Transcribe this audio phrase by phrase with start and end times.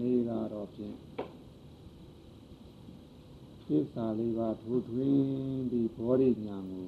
[0.00, 0.96] နေ့ကတော့ဖြင့်
[3.66, 6.86] သစ္စာလေးပါးထိုးထွင်းပြီးဘောဓိညာကို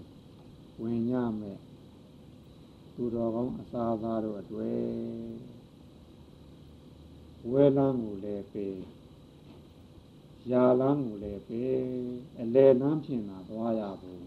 [0.80, 1.58] ဝင်ရမယ်
[2.94, 4.82] သူတော်ကောင်းအစာသားတို့အတွေ့
[7.50, 8.80] ဝဲလန်းကိုလည်းပေး
[10.50, 11.74] ရာလန်းကိုလည်းပေး
[12.40, 14.20] အလဲလန်းဖြင့်သာသွားရဖို့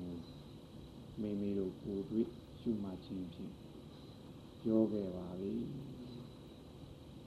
[1.19, 2.27] မိမိတို့ကိုယ်တွေ့
[2.59, 3.53] ရှုမှတ်ခြင်းဖြင့်
[4.61, 5.53] ပြောခဲ့ပါပြီ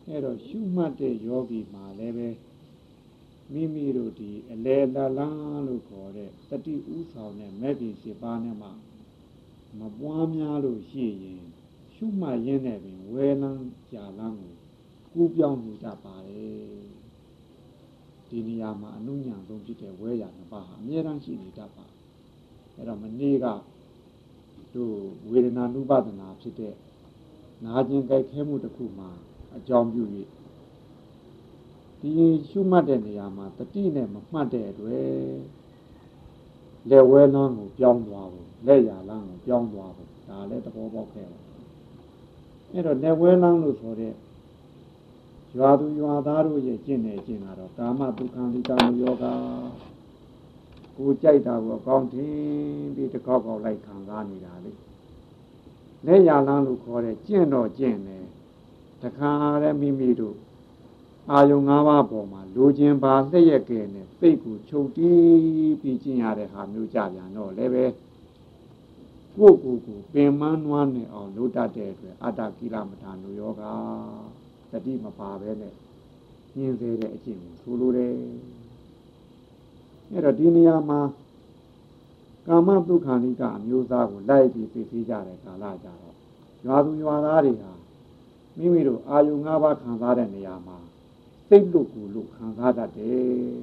[0.09, 2.29] အဲ့တော့ရှုမှတ်တဲ့ယောဂီမှာလည်းပဲ
[3.53, 8.69] မိမိတို့ဒီအလေလလန်းလို့ခေါ်တဲ့တတိဥဆောင်တဲ့မဲ့ဒီစေပါးနဲ့မှ
[9.79, 11.43] မပွားများလို့ရှိရင်
[11.95, 14.55] ရှုမှတ်ရင်းနဲ့ပင်ဝဲလန်းကြာလန်းကို
[15.13, 16.59] ကူးပြောင်းနေတတ်ပါတယ်
[18.29, 21.87] ဒီနေရာမှာအနုညာဆုံးဖြစ်တဲ့ဝဲရနှစ်ပါးဟာအမြဲတမ်းရှိနေတတ်ပါ
[22.75, 23.47] အဲ့တော့မနေ့က
[24.75, 24.97] တို့
[25.30, 26.75] ဝေဒနာနုပဒနာဖြစ်တဲ့
[27.65, 29.11] နာကျင်ကြိုက်ခဲမှုတစ်ခုမှာ
[29.57, 30.02] အကြောင်းပြု၍
[32.01, 32.11] ဒီ
[32.48, 35.13] ရှုမှတ်တဲ့နေရာမှာတတိနဲ့မမှတ်တဲ့အတွက်
[36.91, 41.38] လက်ဝဲလမ်းကိုပြောင်းသွားဖို့လက်ရလမ်းကိုပြောင်းသွားဖို့ဒါလည်းသဘောပေါက်ခဲ့ပါ
[42.73, 44.15] အဲ့တော့လက်ဝဲလမ်းလို့ဆိုတဲ့
[45.57, 49.24] ရွာသူရွာသားတို့ရဲ့ကျင့်နေကျင့်တာတော့ကာမဒုက္ခလိကာမယောဂ
[50.96, 54.73] ကိုကြိုက်တာကိုအကောင်းထင်းပြီးတစ်ခေါက်ခေါက်လိုက်ခံစားနေတာလေ
[56.07, 58.18] လက်ရလမ်းလို့ခေါ်တဲ့ကျင့်တော့ကျင့်တယ်
[59.02, 59.30] တခါ
[59.63, 60.37] တည်းမိမိတို့
[61.30, 67.84] အာယုံ၅ပါးပေါ်မှာလိုချင်ပါလျက်ရက်ကဲနဲ့ပိတ်ကိုချုပ်တီးပြီးကျင့်ရတဲ့ဟာမျိုးကြပြန်တော့လည်းပဲ
[69.37, 73.62] ကိုယ့်ကိုယ်ကိုပင်မနွားနေအောင်လုပ်တတ်တဲ့အတွက်အတ္တကိလမထာနုယောဂ
[74.71, 75.75] တတိမပါပဲနဲ့
[76.56, 78.15] ညင်းသေးတဲ့အကျင့်ကိုဆိုလိုတယ်
[80.10, 81.00] အဲ့တော့ဒီနေရာမှာ
[82.47, 86.15] ကာမဒုက္ခဏိကအမျိုးသားကိုလိုက်ပြီးသိသိကြတဲ့ကာလကြတော့
[86.66, 87.72] ရွာသူရွာသားတွေဟာ
[88.59, 90.76] မိမိတို့အာယု၅ပါးခံစားတဲ့နေရာမှာ
[91.48, 93.59] စိတ်လွတ်ကိုလွတ်ခံစားတတ်တယ်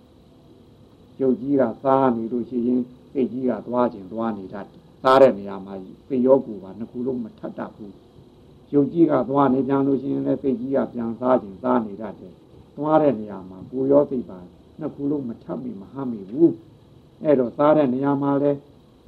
[1.18, 2.80] ။ကျုပ်ကြီးကစားနေလို့ရှိရင်
[3.12, 5.74] စိတ်ကြီးကသွားခြင်းသွားနေတတ်တယ်။စားတဲ့နေရာမှာ
[6.08, 7.92] စိတ်ရောကိုယ်ပါနှစ်ခုလုံးမထပ်တတ်ဘူး။
[8.70, 12.32] ကျုပ်ကြီးကသွားနေပြန်လို့ရှိရင်လည်းစိတ်ကြီးကပြန်စားခြင်းစားနေတတ်တယ်။
[12.76, 14.38] သွားတဲ့နေရာမှာကိုယ်ရောစိတ်ပါ
[14.80, 16.50] နှစ်ခုလုံးမထပ်မိမဟမိဘူး။
[17.22, 18.58] အဲ့တော့စားတဲ့နေရာမှာလည်း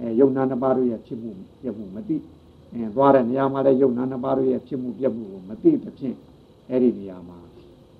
[0.00, 2.16] အဲယုံနာနှစ်ပါးတို့ရဲ့ဖြစ်မှုပြမှုမသိ
[2.72, 6.16] အဲသွားတဲ့နေရာမှာလည်းယုံနာနှစ်ပါးတို့ရဲ့ဖြစ်မှုပြမှုကိုမသိတဲ့ဖြင့်
[6.70, 7.38] အဲ့ဒီနေရာမှာ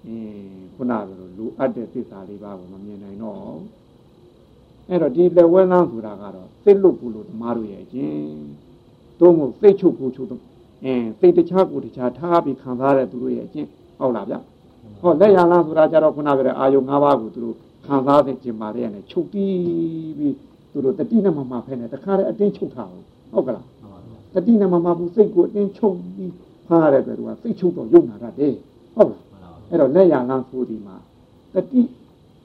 [0.07, 3.37] အင်းခုနကလိုလူအပ်တဲ့သစ္စာလေးပါးကိုမမြင်နိုင်တော့
[4.89, 8.17] အဲ့တော့ဒီလက်ဝဲလန်းဆိုတာကတော့စိတ်လွတ်ဘူးလို့ဓမ္မတို့ရဲ့အချင်း
[9.21, 10.43] သို့မဟုတ်စိတ်ချုပ်ဘူးချုပ်တော့
[10.85, 13.69] အင်းစိတ်တခြားကိုတခြားထားပြီးခံစားတဲ့သူတို့ရဲ့အချင်း
[13.99, 14.35] ဟုတ်လားဗျ
[15.01, 17.57] ဟောလက်ရလန်းဆိုတာကြတော့ခုနကလည်းအာယု၅ပါးကိုသူတို့
[17.87, 20.35] ခံစားတဲ့ကျင်ပါတဲ့နဲ့ချုပ်တီးပြီး
[20.73, 23.67] သူတို့တတိနဲ့မမဖဲနဲ့တခါတည်းအတင်းချုပ်ထားအောင်ဟုတ်ကလား
[24.37, 26.33] တတိနဲ့မမဘူးစိတ်ကိုအတင်းချုပ်ပြီး
[26.67, 28.55] ဖားရတဲ့အတွက်သူကစိတ်ချုပ်တော့ယုံနာတတ်တယ်
[28.95, 29.23] ဟုတ်လား
[29.71, 30.97] အဲ့တော့လက်ရလန်းဆိုဒီမှာ
[31.55, 31.83] တတိ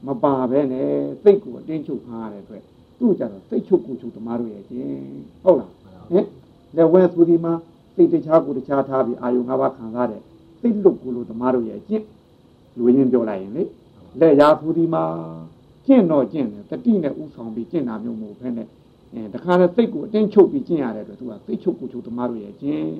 [0.06, 0.90] မပါပဲနဲ့
[1.24, 2.64] စိတ်ကိုအတင်းချုပ်ထားရတဲ့အတွက်
[3.00, 5.00] သူ့ကြတော့စိတ်ချုပ်ကိုချုပ်သမားတို့ရဲ့ချင်း
[5.44, 5.72] ဟုတ်လား
[6.12, 6.26] ဟင်
[6.76, 7.54] လက်ဝဲဆိုဒီမှာ
[7.96, 10.22] စိတ်တခြားကိုတခြားထားပြီးအာယု၅ပါးခံစားတဲ့
[10.62, 12.06] စိတ်လွတ်ကိုလို့သမားတို့ရဲ့ချင်း
[12.78, 13.64] လူရင်းပြောလိုက်ရင်လေ
[14.20, 15.04] လက်ရာဆိုဒီမှာ
[15.86, 18.68] ကျင့်တော့ကျင့်တယ်တတိနဲ့ဥဆောင်ပြီးကျင့်တာမျိုးမဟုတ်ဘဲနဲ့
[19.14, 22.92] အဲတခါလဲစိတ်ကိုအတင်းချုပ်ပြီးကျင့်ရတဲ့အတွက်သူကစိတ်ချုပ်ကိုချုပ်သမားတို့ရဲ့ချင်း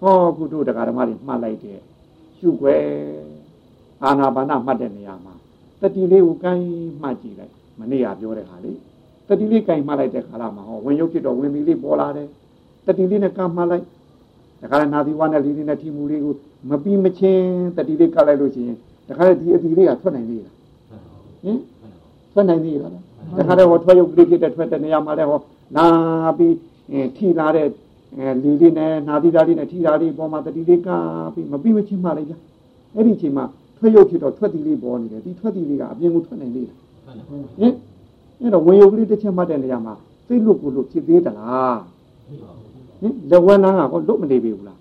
[0.00, 1.78] ဟောကုတို့တရားဓမ္မတွေမှတ်လိုက်တဲ့
[2.36, 2.84] ရှုွယ်
[4.02, 5.34] အာနာပါနမှတ်တဲ့နေရာမှာ
[5.80, 6.66] တတိလေးကိုကိုင်း
[7.02, 8.72] မှတ်ကြည့်လိုက်မနေ့ကပြောတဲ့ဟာလေ
[9.28, 12.28] တတိလေးကိုင်းမှတ်လိုက်တဲ့ခါလာမှာဟောဝင်ရုပ်ဖြစ်တော့ဝင်ပြီးလေးပေါ်လာတယ်
[12.86, 13.84] တတိလေးနဲ့ကမ်းမှတ်လိုက်
[14.62, 16.34] တခါနာသီဝါနဲ့လေးလေးနဲ့ထီမူလေးကို
[16.68, 18.76] မပြီးမချင်းတတိလေးကပ်လိုက်လို့ရှိရင်
[19.08, 20.54] တခါဒီအတီလေးကထွက်နိုင်သေးလား
[21.42, 21.58] ဟင်
[22.32, 25.40] ထွက်နိုင်သေးလား တခါတော့ဟောထွက်ရုပ်ကလေးဖြစ်တဲ့ထွက်တဲ့နေရာမှာလည်းဟော
[25.76, 25.86] နာ
[26.38, 26.54] ပြီး
[27.16, 27.66] ထီလာတဲ့
[28.16, 30.88] အဲလီလေးနဲ့နာသီသားလေးနဲ့ထီလာလေးပေါ်မှာတတိလေးက
[31.34, 32.34] ပြီးမပြီးမချင်းမှလိုက်ကြ
[32.94, 33.44] အဲ့ဒီအချိန်မှာ
[33.76, 36.78] ထွက်ရုပ်ဖြစ်တော့ထွက်တီလေးပေါ်နေတယ်ဒီထွက်တီလေးကအပြင်ကိုထွက်နိုင်သေးလား
[37.58, 37.74] ဟင်
[38.40, 39.94] အဲ့တော့ဝင်ရုပ်ကလေးတစ်ချက်မှတ်တဲ့နေရာမှာ
[40.26, 41.78] စိတ်လွတ်ကိုလွတ်ဖြစ်သေးသလား
[43.00, 44.78] ဟင်လက်ဝဲနာကလွတ်မနေပြီဘူးလား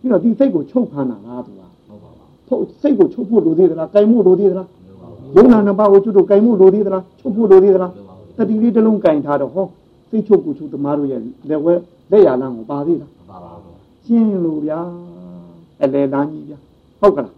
[0.00, 1.62] ပြီးတော့ဒီစိတ်ကိုချုပ်ခမ်းတာလားသူက
[2.48, 4.68] ထုတ်စိတ်ကိုချုပ်ဖို့လိုသေးသလားကြိုင်မှုလိုသေးသလား
[5.34, 7.92] ယုံနာနှစ်ပါးကိုကျွတ်တို့ကြိုင်မှုလိုသေးသလားချုပ်ဖို့လိုသေးသလား
[8.36, 9.66] တတိလေးတစ်လုံးကြိုင်ထားတော့ဟော
[10.10, 11.20] စိတ်ချုပ်ကိုချုပ်သမားတို့ရဲ့
[11.50, 11.74] လက်ဝဲ
[12.10, 14.80] လက်ရလန်းကိုပါသေးလားမပါပါဘူးရှင်းလို့ဗျာ
[15.82, 16.58] အလေတန်းကြီးဗျာ
[17.00, 17.34] ဟုတ်ကလား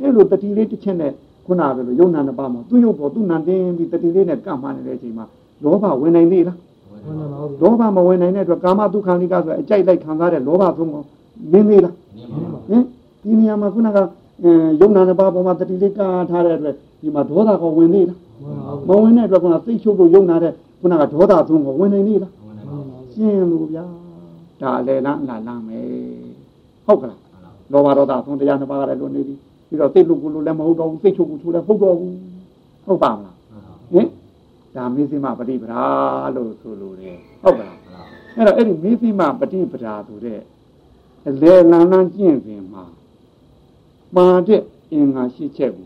[0.00, 1.12] အဲ့လိုတတိလေးတစ်ချက်နဲ့
[1.46, 5.24] ခုနကလိုယုံနာနှစ်ပါးမှာသူ့ရုပ်ပေါ်သူ့နံတင်းပြီးတတိလေးနဲ့ကပ်မှနေတဲ့အချိန်မှာ
[5.64, 6.58] လောဘဝင်နိုင်သေးလား
[7.60, 11.02] လောဘမဝင်နိုင်တဲ့အတွက်ကာမဒုက္ခနိကဆိုအကြိုက်လိုက်ခံစားတဲ့လောဘသုံးကို
[11.52, 11.94] နင်းသေးလား
[12.68, 12.82] ဟင်
[13.22, 13.98] ဒီနေရာမှာခုနက
[14.80, 16.00] ယုံနာနှစ်ပါးပေါ်မှာတတိလေးက
[16.30, 16.76] ထားတဲ့အတွက်
[17.06, 18.18] ဒီမှာဒေါသကဝင်သေးလား
[18.88, 22.32] မဝင်တဲ့အတွက်ခုနသိချုပ်လို့ယုံနာတဲ့ခုနကဒေါသသုံးကိုဝင်နိုင်သေးလား
[23.12, 23.84] ရှင်းလို့ဗျာ
[24.60, 25.86] ဒါလည်းလားလားလားမယ်
[26.86, 27.20] ဟုတ်ကလား
[27.72, 29.34] လောဘဒေါသသုံးတရားနှစ်ပါးကလည်းလွန်နေပြီ
[29.68, 32.14] ပြီးတော့စိတ်လူကူလူလည်းမဟုတ်တော့ဘူးစိတ်ချုပ်ကူချိုးလည်းဟုတ်တော့ဘူး
[32.86, 33.34] ဟုတ်ပါမလား
[33.92, 34.08] ဟင်
[34.76, 35.84] ဒါမေးစိမပฏิပဒါ
[36.36, 37.78] လို့ဆိုလို့တယ်ဟုတ်ပါလား
[38.36, 40.40] အဲ့တော့အဲ့ဒီမေးစိမပฏิပဒါဆိုတဲ့
[41.28, 42.84] အလေလန်းလန်းကျင့်စဉ်မှာ
[44.16, 44.62] မှာတဲ့
[44.92, 45.84] အင်္ဂါရှိချက်ကို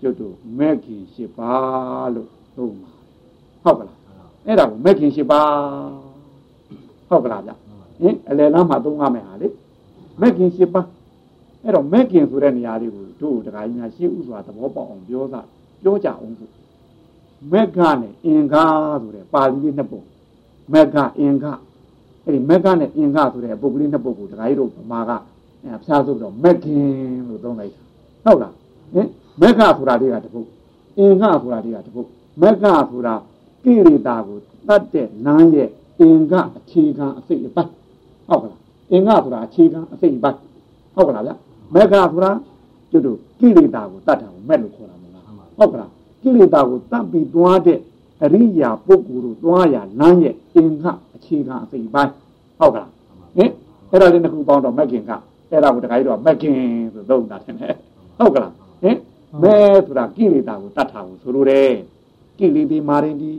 [0.00, 1.52] ကျွတ်တို့မက်ခင်ရှိပါ
[2.14, 2.90] လို့သုံးပါ
[3.64, 3.98] ဟုတ်ကလား
[4.46, 5.40] အဲ့ဒါကိုမက်ခင်ရှိပါ
[7.08, 7.52] ဟုတ်ကလားဗျ
[8.00, 9.48] ဟင်အလယ်လမ်းမှာသုံးရမယ်ဟာလေ
[10.20, 10.82] မက်ခင်ရှိပါ
[11.62, 15.40] အဲ့တော့မက်ခင်ဆိုတဲ့နေရာလေးကိုတို့တခါကြီးများရှေ့ဥစွာသဘောပေါက်အောင်ပြောတာ
[15.82, 16.50] ပြောကြအောင်ဆို
[17.52, 18.64] မက်ကနဲ့အင်္ဂါ
[19.02, 20.06] ဆိုတဲ့ပါဠိလေးနှစ်ပုဒ်
[20.72, 21.52] မက်ကအင်္ဂါ
[22.24, 25.10] အဲ့ဒီမက်ကနဲ့အင်္ဂါဆိုတဲ့ပုဂ္ဂလိနှစ်ပုဒ်ကိုတခါကြီးတို့ဗမာက
[25.64, 26.88] အဲဖျားစုတော့မက်ကင်
[27.28, 27.80] လို့သုံးလိုက်တာ
[28.24, 28.54] ဟုတ်လား
[28.94, 29.08] ဟင်
[29.40, 30.48] မက်ကဆိုတာလေးကတပုဒ်
[30.98, 32.08] အင်္ဂါဆိုတာလေးကတပုဒ်
[32.42, 33.14] မက်ကဆိုတာ
[33.64, 34.38] ကိရိတာကို
[34.68, 35.68] တတ်တဲ့နားရဲ့
[36.00, 37.72] အင်္ဂအခြေခံအစိတ်အပိုင်း
[38.28, 38.60] ဟုတ်ကလား
[38.92, 40.40] အင်္ဂဆိုတာအခြေခံအစိတ်အပိုင်း
[40.94, 41.32] ဟုတ်ကလားဗျ
[41.74, 42.32] မက်ကဆိုတာ
[42.90, 45.24] ကျွတ်တို့ကိရိတာကိုတတ်တာကိုမက်လို့ခေါ်တာမလား
[45.58, 45.90] ဟုတ်ကလား
[46.22, 47.78] ကိလေသာကိုတတ်ပြီးသွားတဲ့
[48.22, 52.12] အရိယာပုဂ္ဂိုလ်တို့သွားရလမ်းရဲ့အင်္ဂအခြေခံအစိတ်ပိုင်း
[52.58, 52.90] ဟုတ်ကလား
[53.36, 53.50] ဟင်
[53.90, 55.10] အဲ့ဒါလေးတစ်ခုပေါင်းတော့မက်ကင်က
[55.50, 56.58] အဲ့ဒါကိုတခါကြီးတော့မက်ကင်
[56.94, 57.54] ဆိုသုံးတာတယ်
[58.18, 58.65] ဟုတ်ကလားဟင်
[59.42, 61.72] မဲဆိုတာကိလေသာကိုတတ်တာကိုဆိုလိုတယ်
[62.38, 63.30] ကိလေသာမာရင်ဒီ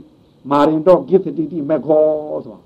[0.51, 2.03] မာရင်တော့ကိသတိတိမက်ခော
[2.45, 2.61] ဆိုတာ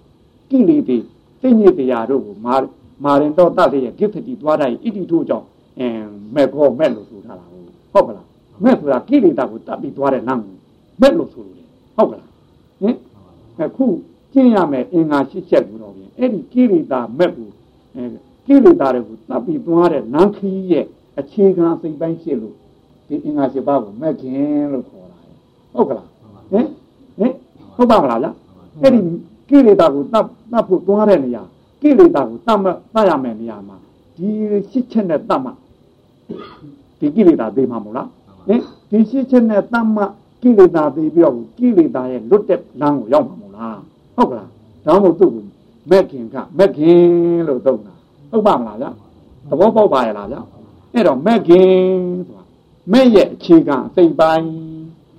[0.50, 0.98] ကိလေသာ
[1.42, 2.56] သိညစ်တရားတို့ကိုမာ
[3.04, 5.45] မာရင်တော့တတ်တဲ့ကိသတိသွားတိုင်းဣတိတို့ကြောင့်
[5.80, 7.45] အင်းမက်ခောမက်လို့ဆိုထားတာ
[7.94, 8.28] ဟုတ်ကလား
[8.63, 10.56] မက်ဆိုတာကိလေသာကိုတတ်ပြီးသွားတဲ့လမ်းကို
[11.01, 12.30] မက်လို့ဆိုလိုတယ်ဟုတ်ကလား
[12.81, 12.95] ဟင်
[13.60, 13.86] အခု
[14.33, 17.50] ကျင့်ရမယ်အင်္ဂါရှိချက်ကိုတော့ပြင်အဲ့ဒီကိလေသာမက်ကို
[17.95, 18.04] အဲ
[18.45, 20.86] ကိလေသာတွေကိုတတ်ပြီးသွားတဲ့လမ်းခီးရဲ့
[21.19, 22.56] အခြေခံစိတ်ပိုင်းဖြစ်လို့
[23.11, 25.17] ဒီအင်္ဂါရှိပါကိုမက်ခင်လို့ခေါ်တာ
[25.73, 26.07] ဟုတ်ကလား
[26.51, 26.65] ဟင်
[27.19, 27.33] ဟင်
[27.75, 28.27] ဟုတ်ပါမလားဗျ
[28.83, 28.99] အဲ့ဒီ
[29.49, 31.43] ကိလေသာကိုတတ်တတ်ဖို့သွားတဲ့နေရာ
[31.81, 33.77] ကိလေသာကိုတတ်မတတ်ရမယ်နေရာမှာ
[34.15, 34.27] ဒီ
[34.69, 35.51] ရှိချက်နဲ့တတ်မှ
[36.99, 38.07] ဒီကိလေသာသိမှာမဟုတ်လား
[38.47, 40.03] ဟင်ဒီရှိချက်နဲ့တတ်မှ
[40.41, 43.79] ကိလေသာသိပြီးတော့ကိလေသာရဲ့လွတ်တဲ့လမ်းကိုရောက်မှာမဟုတ်လား
[44.15, 44.49] ဟုတ်ကလား
[44.85, 45.45] ဒါမှမဟုတ်သူ့ကို
[45.89, 47.01] မက်ခင်ကမက်ခင်
[47.47, 47.93] လို့သုံးတာ
[48.31, 48.85] ဟုတ်ပါမလားဗျ
[49.49, 50.37] သဘောပေါက်ပါရဲ့လားဗျ
[50.93, 51.69] အဲ့တော့မက်ခင်
[52.27, 52.40] ဆိုတာ
[52.92, 54.48] မက်ရဲ့အခြေခံအစိတ်ပိုင်း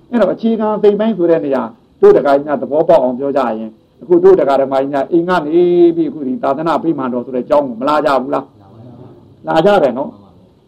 [0.09, 1.63] အဲ့တော့အခြေခံအစိတ်ပိုင်းဆိုတဲ့နေရာ
[2.01, 3.71] တို့တကားကြီးများသဘောပေါက်အောင်ပြောကြရင်
[4.01, 5.63] အခုတို့တကားဓမ္မကြီးများအိမ်ကနေ
[5.95, 8.45] ပြီးအခုဒီသာသနာ့ဖိမှန်တော်ဆိုတဲ့အကြောင်းကိုမလာကြဘူးလား
[9.47, 10.11] လာကြတယ်နော်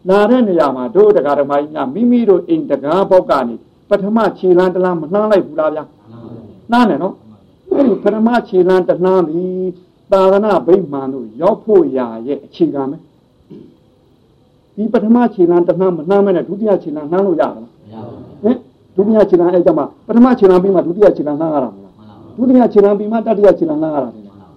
[0.08, 3.54] လာတဲ့နေရာမှာတို့တကားဓမ္မကြီးများမိမိတို့အိမ်တကားပေါက်ကနေ
[3.90, 5.84] ပထမခြေလမ်းတလားမနှမ်းလိုက်ဘူးလားဗျာ
[6.70, 7.14] နှမ်းတယ်နော်
[7.72, 9.70] အဲ့ဒီပထမခြေလမ်းတနှမ်းပြီး
[10.12, 12.96] သာသနာ့ဗိမာန်တို့ရောက်ဖို့ရာရဲ့အခြေခံပဲ
[14.76, 17.74] ဒီပထမခြေလမ်းတနှမ်းမနှမ်းမဲနဲ့ဒုတိယခြေလမ်းနှမ်းလို့ရလားမရဘူး
[18.44, 18.56] ဟင်
[18.96, 21.92] ဒုတိယခြေလမ်းအဲ့ကြမှာပထမခြေလမ်းပြီးမှဒုတိယခြေလမ်းနှမ်းရတာမလား
[22.36, 24.10] ဒုတိယခြေလမ်းပြီးမှတတိယခြေလမ်းနှမ်းရတာ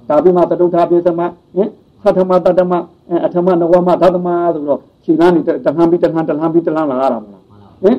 [0.10, 1.22] ဒါပြီးမှတတုထာပိသမ
[1.56, 1.70] ဟင်
[2.04, 2.74] သတ္တမတတ္တမ
[3.26, 7.44] အထမနဝမသတ္တမဆိုတော့ခြေလမ်းနေတလှမ်းပြီးတလှမ်းတလှမ်းပြီးတလှမ်းလာရတာမလား
[7.84, 7.98] ဟင်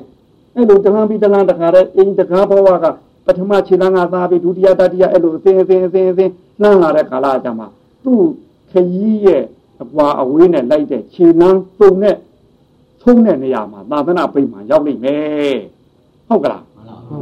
[0.55, 2.87] အဲ့လိုတလှမ်းပြီးတလှမ်းတခါတည်းအိမ်တကားဘဝက
[3.27, 6.31] ပထမခြေလမ်းကသားပြီးဒုတိယတတိယအဲ့လိုအစဉ်အစဉ်အစဉ်အစဉ်
[6.63, 7.67] လှမ်းလာတဲ့ကာလအကြမှာ
[8.05, 8.23] သူ့
[8.71, 9.45] ခရီးရဲ့
[9.83, 12.17] အပွားအဝေးနဲ့လိုက်တဲ့ခြေလမ်းပုံနဲ့
[13.03, 15.59] သုံးတဲ့နေရာမှာသာသနာပိမှန်ရောက်လိမ့်မယ်
[16.29, 16.63] ဟုတ်ကလား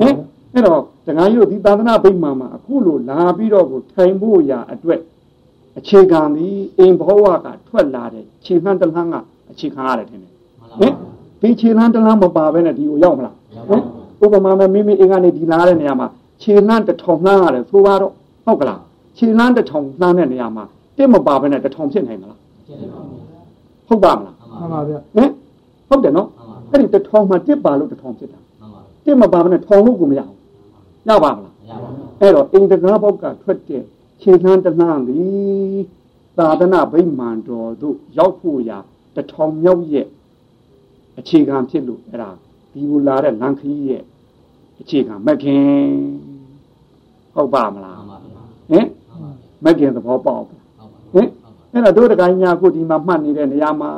[0.01, 0.15] ဟင်
[0.53, 5.01] အဲ့တော့တခါကြီးတို့ဒီသာသနာပိမှန်မှာအခုလိုလာပြီးတော့ကိုထိုင်ဖို့ရာအတွက်
[5.79, 9.15] အခြေခံဒီအိမ်ဘဝကထွက်လာတဲ့ခြေလှမ်းတလှမ်းက
[9.51, 10.33] အခြေခံရတယ်ထင်တယ်
[10.81, 10.93] ဟင်
[11.41, 13.35] ဒီခြေလှမ်းတလှမ်းမပါဘဲနဲ့ဒီကိုရောက်မလား
[13.69, 13.83] ဟင်
[14.25, 16.07] ဥပမာမဲ့မိမိအိမ်ကနေဒီလာတဲ့နေရာမှာ
[16.43, 18.13] ခြေလှမ်းတစ်ထောင်လှမ်းရတယ်ဆိုပါတော့
[18.45, 18.81] ဟုတ်ကလား
[19.19, 20.65] ခြေလှမ်းတစ်ထောင်လှမ်းတဲ့နေရာမှာ
[20.97, 22.39] တစ်မပါဘဲနဲ့တစ်ထောင်ဖြစ်နိုင်မလား
[23.89, 25.31] ဟုတ်ပါမလားမှန်ပါဗျဟင်
[25.89, 26.29] ဟုတ်တယ်နော်
[26.71, 28.41] အဲ့ဒီတစ်ထောင်မှာတစ်ပါလို့တစ်ထောင်ဖြစ်တာ
[29.05, 30.37] တစ်မပါဘဲနဲ့ထောင်လို့ကိုမရဘူး
[31.09, 33.83] ရပါမလားမရပါဘူးအဲ့တော့အိမ်တကားဘောက်ကထွက်တဲ့
[34.21, 35.21] ခြေလှမ်းတလှမ်းလီ
[36.39, 38.79] သာသနာဗိမာန်တော်တို့ရောက်ဖို့ရာ
[39.17, 40.07] တထောင်မြောက်ရဲ့
[41.19, 42.31] အခြေခံဖြစ်လို့အဲ့ဒါ
[42.73, 44.03] ဒီလိုလာတဲ့လန်ခီးရဲ့
[44.81, 45.69] အခြေခံမခင်
[47.35, 48.01] ဟုတ်ပါမလား
[48.71, 48.87] ဟင်
[49.65, 50.58] မခင်သဘောပေါက်ဟင်
[51.73, 53.91] အဲ့တော့တို့တကိုင်းများခုဒီမှာမှတ်နေတဲ့နေရာမှာ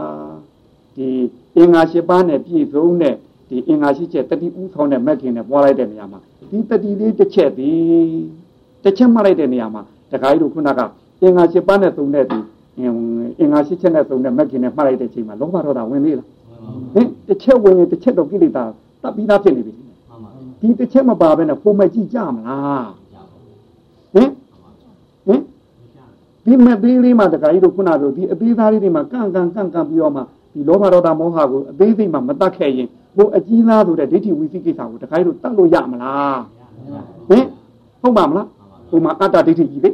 [0.96, 1.08] ဒီ
[1.56, 3.14] အင်္ဂါ၈ပါးနဲ့ပြည့်စုံတဲ့
[3.48, 7.70] ဒီအင်္ဂါရှိချက်တတိဥဆောင်တဲ့မခင်နဲ့ပွားလိုက်တဲ့နေရာမှာဒီတတိလေးတစ်ချက်ဒီ
[8.84, 10.80] တစ်ချက်မှတ်လိုက်တဲ့နေရာမှာတခါကြီးတို့ခုနက
[11.22, 12.38] အင်္ဂါ၈ပါးနဲ့သုံးတဲ့ဒီ
[13.40, 16.28] အင်္ဂါ၈ချက်နဲ့သုံးတဲ့မခင်နဲ့မှတ်လိုက်တဲ့အချိန်မှာလောဘဒေါသဝင်သေးလား
[16.94, 18.64] ဟင်တစ်ချက်ဝင်ရင်တစ်ချက်တော့ကိလေသာ
[19.02, 19.72] တပ်ပြီးသားဖြစ်နေပြီ
[20.60, 22.90] ဒီတစ်ချက်မပါဘဲနဲ့ပုံမကြည့်ကြမလား
[24.14, 24.30] ဟင်
[25.26, 25.40] ဟင်
[26.44, 36.40] ဒီမသေးလေးမှာတခါကြီးတို့ခုနကဒီအသေးသားလေးတွေမှာကန့်ကန့်ကန့်ကန့်ပြီးတော့မှဒီလောဘဒေါသမောဟကိုအသေးစိတ်မှမတတ်ခဲ့ရင်ဟိုအကြီးသားဆိုတဲ့ဒိဋ္ဌိဝိသိကိစ္စကိုတခါကြီးတို့တတ်လို့ရမလား
[37.28, 37.44] ဟင်
[38.02, 38.46] ဟုတ်ပါမလား
[38.90, 39.90] ဟိုမှာအတ္တဒိဋ္ဌိကြီးလေ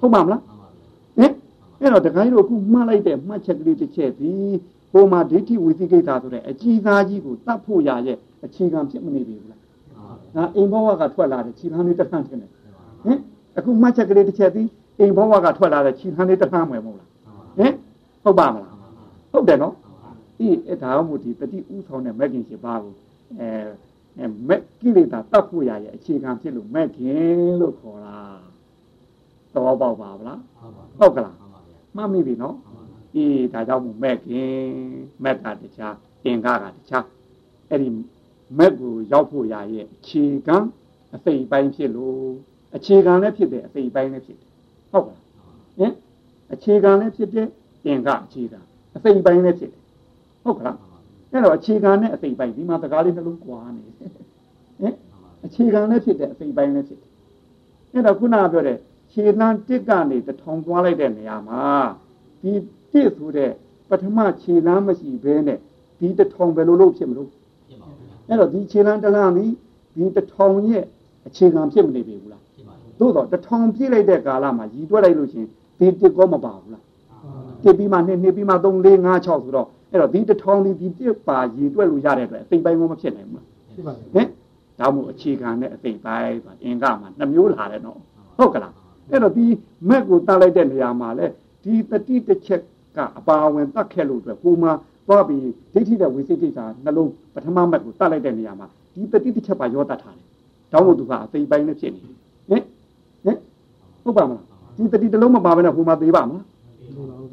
[0.00, 0.40] ဟုတ်ပါမလား
[1.18, 1.32] ဟင်
[1.80, 4.32] အဲ့တော့တခါကြီးတို့အခုမှတ်လိုက်တဲ့မှတ်ချက်ကလေးတစ်ချက်ဒီ
[4.92, 9.60] ဟိုမှာဒိဋ္ဌိဝိသိကိစ္စဆိုတဲ့အကြီးသားကြီးကိုတတ်ဖို့ရရဲ့အခြေခံဖြစ်မနေပြီဘူးလား
[10.36, 12.50] ဒါအိမ်ဘဝကထွက်လာတဲ့ခြေခံလေးတစ်ခါတင်တယ်
[13.04, 13.18] ဟင်
[13.58, 14.68] အခုမှတ်ချက်ကလေးတစ်ချက်ပြီး
[14.98, 17.08] အိမ်ဘဝကထွက်လာတဲ့ခြေခံလေးတစ်ခါမှွယ်မဟုတ်လား
[17.58, 17.74] ဟင်
[18.22, 18.76] ဟုတ်ပါမလား
[19.32, 19.74] ဟုတ်တယ်နော်
[20.38, 22.94] ဒီအဲဒါမှမဟုတ်ဒီတတိဥဆောင်တဲ့မဂ္ဂင်ရှိပါကို
[23.38, 23.48] အဲ
[24.18, 28.16] အဲမက်ကိလေသာတတ်ဖို့ရရဲ့အခြေခံဖြစ်လို့မက်ခင်လို့ခေါ်တာ
[29.54, 30.40] တော်ပေါက်ပါဗလား
[30.98, 31.36] ဟုတ်ကလား
[31.96, 32.56] မှတ်မိပြီနော်
[33.16, 34.52] အေးဒါကြောင့်မို့မက်ခင်
[35.24, 37.04] မက်ကတခြားအင်္ဂါကတခြား
[37.68, 37.88] အဲ့ဒီ
[38.58, 40.56] မက်ကိုရောက်ဖို့ရရဲ့အခြေခံ
[41.14, 42.18] အစိတ်ပိုင်းဖြစ်လို့
[42.76, 44.51] အခြေခံလည်းဖြစ်တယ်အစိတ်ပိုင်းလည်းဖြစ်တယ်
[44.92, 45.18] ဟုတ်ကလား
[45.78, 45.92] ဟင်
[46.52, 47.48] အခြေခံလည်းဖြစ်တယ်
[47.84, 48.58] အင်္ဂါအခြေခံ
[48.96, 49.80] အစိတ်ပိုင်းလည်းဖြစ်တယ်
[50.44, 50.76] ဟုတ်ကလား
[51.32, 54.94] အဲ့တော့အခြေခံနဲ့အစိတ်ပိုင်းဒီမှာစကားလေးနှလုံးကွာနေဟင်
[55.46, 57.10] အခြေခံလည်းဖြစ်တယ်အစိတ်ပိုင်းလည်းဖြစ်တယ်
[57.92, 58.78] အဲ့တော့ခုနပြောတဲ့
[59.12, 61.62] ခြေလမ်းတစ်ကနေတထောင်သွားလိုက်တဲ့နေရာမှာ
[62.42, 62.52] ဒီ
[62.92, 63.50] တစ်ဆိုတဲ့
[63.88, 65.58] ပထမခြေလမ်းမရှိဘဲနဲ့
[65.98, 69.46] ဒီတထောင်ဘယ်လိုလုပ်ဖြစ်မလို့ဖြစ်ပါဘူးအဲ့တော့ဒီခြေလမ်းတလမ်းဒီ
[69.96, 70.84] ဒီတထောင်ရဲ့
[71.26, 72.41] အခြေခံဖြစ်မနေပြီဘူးလားဖြစ်ပါဘူး
[73.02, 75.46] သို့တော့တထောင်ပြည့်လိုက်တဲ့ကာလမှာရည်တွက်လိုက်လို့ရှင်
[75.78, 76.84] ဒီတစ်ကောမပါဘူးလား
[77.64, 84.28] တစ်ပြီးမှနှစ်နှစ်ပြီးမှ3 4 5 6ဆိုတော့အဲ့တော့ဒီတထောင်ဒီဒီတစ်ပါရည်တွက်လို့ရတဲ့အတွက်အသိပိုင်းမဖြစ်နိုင်ဘူးလားဖြစ်ပါဘူးဟင်
[84.78, 87.98] ဒါမှမဟုတ်အခြေခံနဲ့အသိပိုင်းပါအင်္ဂါမှာနှမျိုးလာတယ်နော်
[88.38, 88.72] ဟုတ်ကလား
[89.10, 89.46] အဲ့တော့ဒီ
[89.88, 91.26] မက်ကိုတတ်လိုက်တဲ့နေရာမှာလဲ
[91.64, 92.62] ဒီတတိတစ်ချက်
[92.96, 94.68] ကအပါဝင်တတ်ခဲ့လို့အတွက်ကိုမှ
[95.06, 95.40] သွားပြီး
[95.72, 100.26] ဒိဋ္ဌိတဲ့ဝိသိကိစ္စနှလုံးပထမမက်ကိုတတ်လိုက်တဲ့နေရာမှာဒီတတိတစ်ချက်ပါရောတတ်ထားတယ်။
[100.72, 102.16] တောင်းဖို့သူကအသိပိုင်းနဲ့ဖြစ်နေတယ်။
[103.25, 103.37] ဟင်ဟ
[103.99, 104.43] င်ဟုတ်ပါမလား
[104.77, 106.45] ဒီတတိတစ်လုံးမပါဘဲနဲ့ဟိုမှာသေးပါမလား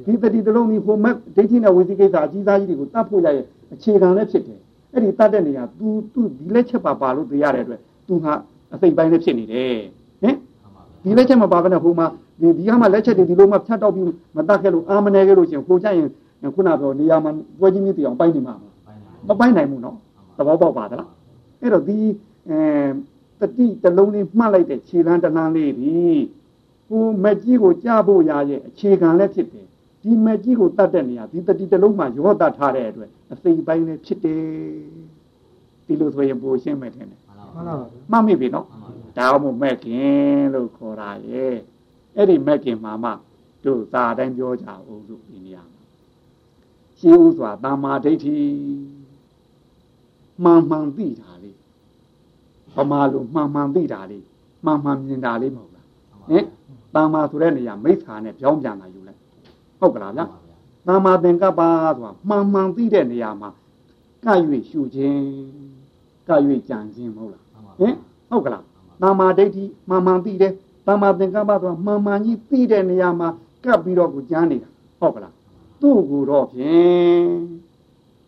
[0.06, 3.44] ဒီတတိတစ်လုံးဒီဟိုမက်ဒိဋ္ဌိနဲ့ဝိသိကိစ္စအကြီးစားကြီးတွေကိုတတ်ဖို့ရရဲ့
[3.74, 4.58] အခြေခံလည်းဖြစ်တယ်။
[4.92, 8.32] အဲ့ဒီတတ်တဲ့နေရာ तू तू ဒီလက်ချက်ပါပါလို့သိရတဲ့အတွက် तू ဟာ
[8.74, 9.76] အသိပိုင်းနဲ့ဖြစ်နေတယ်။
[10.22, 10.36] ဟင်
[11.04, 12.06] ဒီလက်ချက်မပါဘဲနဲ့ဟိုမှာ
[12.40, 14.06] ဒီဒီကမှလက်ချက်တွေဒီလိုမှဖြတ်တော့ပြီး
[14.36, 16.08] မတတ်ခဲ့လို့အာမနေခဲ့လို့ရှင်ကိုကြရင်
[16.54, 17.30] ခုနပြောနေရာမှာ
[17.60, 18.54] ပွဲကြီးမြစ်တရားပိုင်းနေမှာ
[19.28, 19.96] မပိုင်းနိုင်ဘူးနော်
[20.36, 21.10] သဘောပေါက်ပါသလား
[21.60, 21.98] အဲ့တော့ဒီ
[22.48, 22.58] အဲ
[23.39, 25.93] တတိတလုံးလေးမှတ်လိုက်တဲ့ခြေလမ်းတလမ်းလေးဒီ
[26.89, 29.67] ကိုမက်ကြီးကိုကြားဖို့ရရဲ့အခြေခံလည်းဖြစ်တယ်
[30.01, 34.43] ဒီမက်ကြီးကိုတတ်တဲ့နေရာဒီတတိတလုံးမှာရောတတ်ထားတဲ့အတွက်အစိပ်ပိုင်းလည်းဖြစ်တယ်
[35.85, 37.59] ဒီလိုဆိုရင်ပိုရှင်းမယ်ထင်တယ်မှန်ပါပါ
[38.11, 38.67] မှတ်မိပြီနော်
[39.17, 41.55] ဒါမှမမဲ့ခင်လို့ခေါ်တာရဲ့
[42.15, 43.11] အဲ့ဒီမဲ့ခင်မှာမှ
[43.63, 45.81] တို့သာတိုင်းပြောကြအောင်လို့ဒီနေရာမှာ
[46.99, 48.37] ရှင်းဥစွာတာမာဒိဋ္ဌိ
[50.43, 51.38] မှန်မှန်သိတာလေး
[52.79, 54.25] ဗမာလိုမှန်မှန်သိတာလေး
[54.65, 55.85] မှန်မှန်မြင်တာလေးမဟုတ်လား
[56.29, 56.45] ဟင်
[56.95, 59.19] တာမာဆိုတဲ့နေရာမိစ္ဆာနဲ့ပြောင်းပြန်လာယူလိုက်
[59.79, 60.21] ဟုတ်ကလားဗျ
[60.87, 61.61] တာမာသင်္ကပ္ပ
[61.97, 63.49] ဆိုတာမှန်မှန်သိတဲ့နေရာမှာ
[64.25, 64.27] က၍
[64.69, 65.23] ရှုခြင်း
[66.27, 66.29] က၍
[66.69, 67.43] ကြံခြင်းမဟုတ်လား
[67.79, 67.95] ဟင်
[68.29, 68.63] ဟုတ်ကလား
[69.01, 70.53] တာမာဒိဋ္ဌိမှန်မှန်သိတယ်
[70.87, 73.29] တမ္မာသင်္ကပ္ပဆိုတာမှန်မှန်ကြီးသိတဲ့နေရာမှာ
[73.63, 74.69] ကပ်ပြီးတော့ကိုကြားနေတာ
[74.99, 75.33] ဟုတ်ကလား
[75.81, 77.29] သူ့ကိုတော့ဖြင့်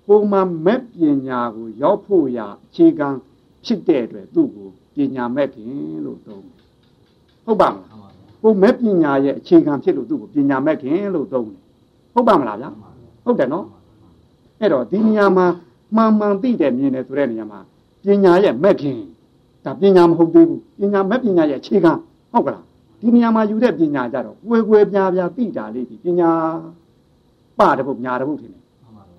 [0.07, 0.95] ပုံမှန်မဲ့ပ
[1.27, 3.07] ညာကိုရောက်ဖို့ရအခြေခံ
[3.65, 5.69] ဖြစ်တဲ့အတွက်သူ့ကိုပညာမဲ့ခင်
[6.05, 6.55] လို့သုံးတယ်
[7.45, 8.13] ဟုတ်ပါမလား
[8.43, 11.61] ကိုမဲ့ပညာရဲ့အခြေခံဖြစ်လို့သူ့ကိုပညာမဲ့ခင်လို့သုံးတယ်
[12.13, 12.69] ဟုတ်ပါမလားဗျာ
[13.25, 13.65] ဟုတ်တယ်နော်
[14.59, 15.45] အဲ့တော့ဒီနေရာမှာ
[15.95, 17.59] မှန်မှန်သိတယ်မြင်တယ်ဆိုတဲ့နေရာမှာ
[18.05, 18.97] ပညာရဲ့မဲ့ခင်
[19.65, 21.91] ဒါပညာမဟုတ်သေးဘူးပညာမဲ့ပညာရဲ့အခြေခံ
[22.31, 22.63] ဟုတ်ကလား
[23.01, 26.29] ဒီနေရာမှာယူတဲ့ပညာကြတော့ကွယ်ကွယ်ပြားပြားသိတာလေးဒီပညာ
[27.57, 28.63] ပတပုတ်ညာတပုတ်ထင်တယ်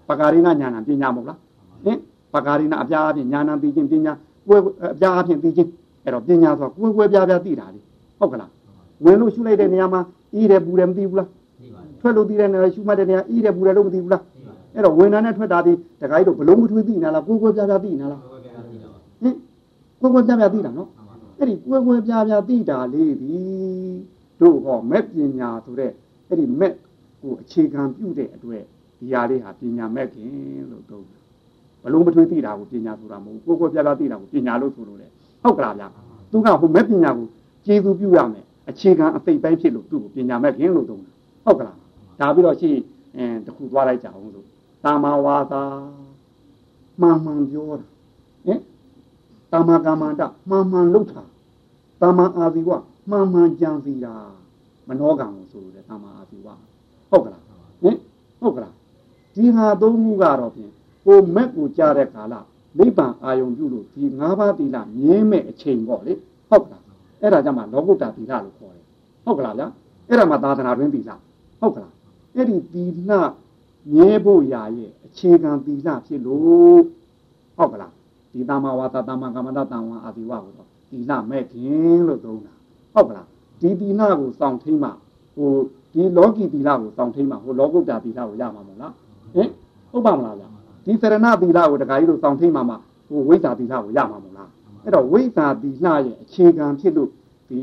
[0.08, 1.38] ပကာရိနာညာနာပညာမဟုတ်လား
[1.84, 1.98] ဟင်
[2.34, 4.12] ပကာရိနာအပြားအပြင်ညာနာသိခြင်းပညာ
[4.48, 4.60] ကွယ်
[4.92, 5.70] အပြားအပြင်သိခြင်း
[6.04, 7.84] အဲ့တော့ပညာဆိုကွယ်ကွယ်ပြားပြားသိတာလေး
[8.18, 8.50] ဟုတ်ကလား
[9.04, 10.00] ဝင်လို့ရှုလိုက်တဲ့နေရာမှာ
[10.34, 11.28] အီးတယ်ပူတယ်မသိဘူးလား
[12.00, 14.22] ထွက်လို့သိတဲ့နေရာရှုမှတ်တဲ့နေရာအီးတယ်ပူတယ်လို့မသိဘူးလား
[14.74, 18.20] အဲ့တော့ဝင်နာနဲ့ထွက်တာဒီတခါကြီးတို့ဘလုံးမထွေးသိနေလားကွယ်ကွယ်ပြားပြားသိနေလား
[19.22, 19.34] ဟင်
[20.00, 20.88] ကွယ်ကွယ်ပြားပြားသိတာနော်
[21.38, 23.34] အဲ့ဒီကွယ်ကွယ်ပြားပြားသိတာလေးဒီ
[24.40, 25.90] တို့ဟောမဲ့ပညာဆိုတဲ့
[26.28, 26.72] အဲ့ဒီမဲ့
[27.22, 28.64] ကိုအခြေခံပြုတဲ့အတွက်
[28.98, 30.28] ဒီဟာလေးဟာပညာမဲ့ခင်
[30.70, 31.21] လို့သုံးတယ်
[31.84, 35.06] ဘလုံးမထွေးသိတာကိုပညာဆိုတာမဟုတ်ကိုယ်ကိုယ်ပြပြသိတာကိုပညာလို့ဆိုလို့လေ
[35.42, 35.88] ဟုတ်ကလားဗျာ
[36.32, 37.26] သူကဟိုမဲ့ပညာကို
[37.66, 41.76] ကျေစုပြုရမယ်အခြေခံအသိပိုင်းဖြစ်လို့သူ့ကိုပညာမဲ့ခင်လို့သုံးတယ်ဟုတ်ကလား
[42.20, 42.70] ဒါပြီးတော့ရှိ
[43.16, 44.44] အဲတခုသွားလိုက်ကြအောင်ဆို
[44.84, 45.62] တာမဝါသာ
[47.00, 47.86] မှန်မှန်ပြောတာ
[48.46, 48.60] ဟင်
[49.52, 51.22] တာမကမ္မန္တမှန်မှန်လုပ်တာ
[52.00, 52.70] တာမအာဇီဝ
[53.10, 54.14] မှန်မှန်ကြံစီတာ
[54.88, 56.48] မနောကံကိုဆိုလို့လေတာမအာဇီဝ
[57.10, 57.42] ဟုတ်ကလား
[57.82, 57.96] ဟင်
[58.40, 58.74] ဟုတ်ကလား
[59.34, 60.72] ဒီဟာသုံးခုကတော့ဖြင့်
[61.06, 62.34] ကိုမက်ကိုကြားတဲ့ကာလ
[62.78, 66.14] နိဗ္ဗာန်အာယုံပြုလို့ဒီ၅ပါးသီလမြင်းမဲ့အချိန်ပေါ့လေ
[66.50, 66.82] ဟုတ်ကလား
[67.20, 68.84] အဲ့ဒါကြောင့်မှလောကုတ္တသီလလို့ခေါ်တယ်
[69.24, 69.66] ဟုတ်ကလားဗျာ
[70.08, 71.10] အဲ့ဒါမှသာသနာတွင်သီလ
[71.60, 71.92] ဟုတ်ကလား
[72.34, 73.10] အဲ့ဒီသီလ
[73.92, 76.82] မြဲဖို့ရာရဲ့အခြေခံသီလဖြစ်လို့
[77.56, 77.92] ဟုတ်ကလား
[78.32, 82.52] ဒီတမဝါသတမကမ္မတတံဝါအာဒီဝကိုတော့သီလမဲ့ခင်လို့သုံးတာ
[82.94, 83.26] ဟုတ်ကလား
[83.60, 84.88] ဒီသီလကိုစောင့်ထိမှ
[85.36, 85.50] ဟို
[85.94, 88.92] ဒီလောကီသီလကိုစောင့်ထိမှဟိုလောကုတ္တသီလကိုရမှာမဟုတ်လား
[89.34, 89.48] ဟင်
[89.90, 90.44] ဟုတ်ပါမလားဗျ
[90.84, 94.50] ဒီစရဏသီလကိုတခါကြီးတို့စောင့်ထိန်မှာမှာဟိုဝိဇ္ဇာသီလကိုရမှာမဟုတ်လား
[94.84, 97.10] အဲ့တော့ဝိဇ္ဇာသီလရဲ့အခြေခံဖြစ်လို့
[97.50, 97.60] ဒီ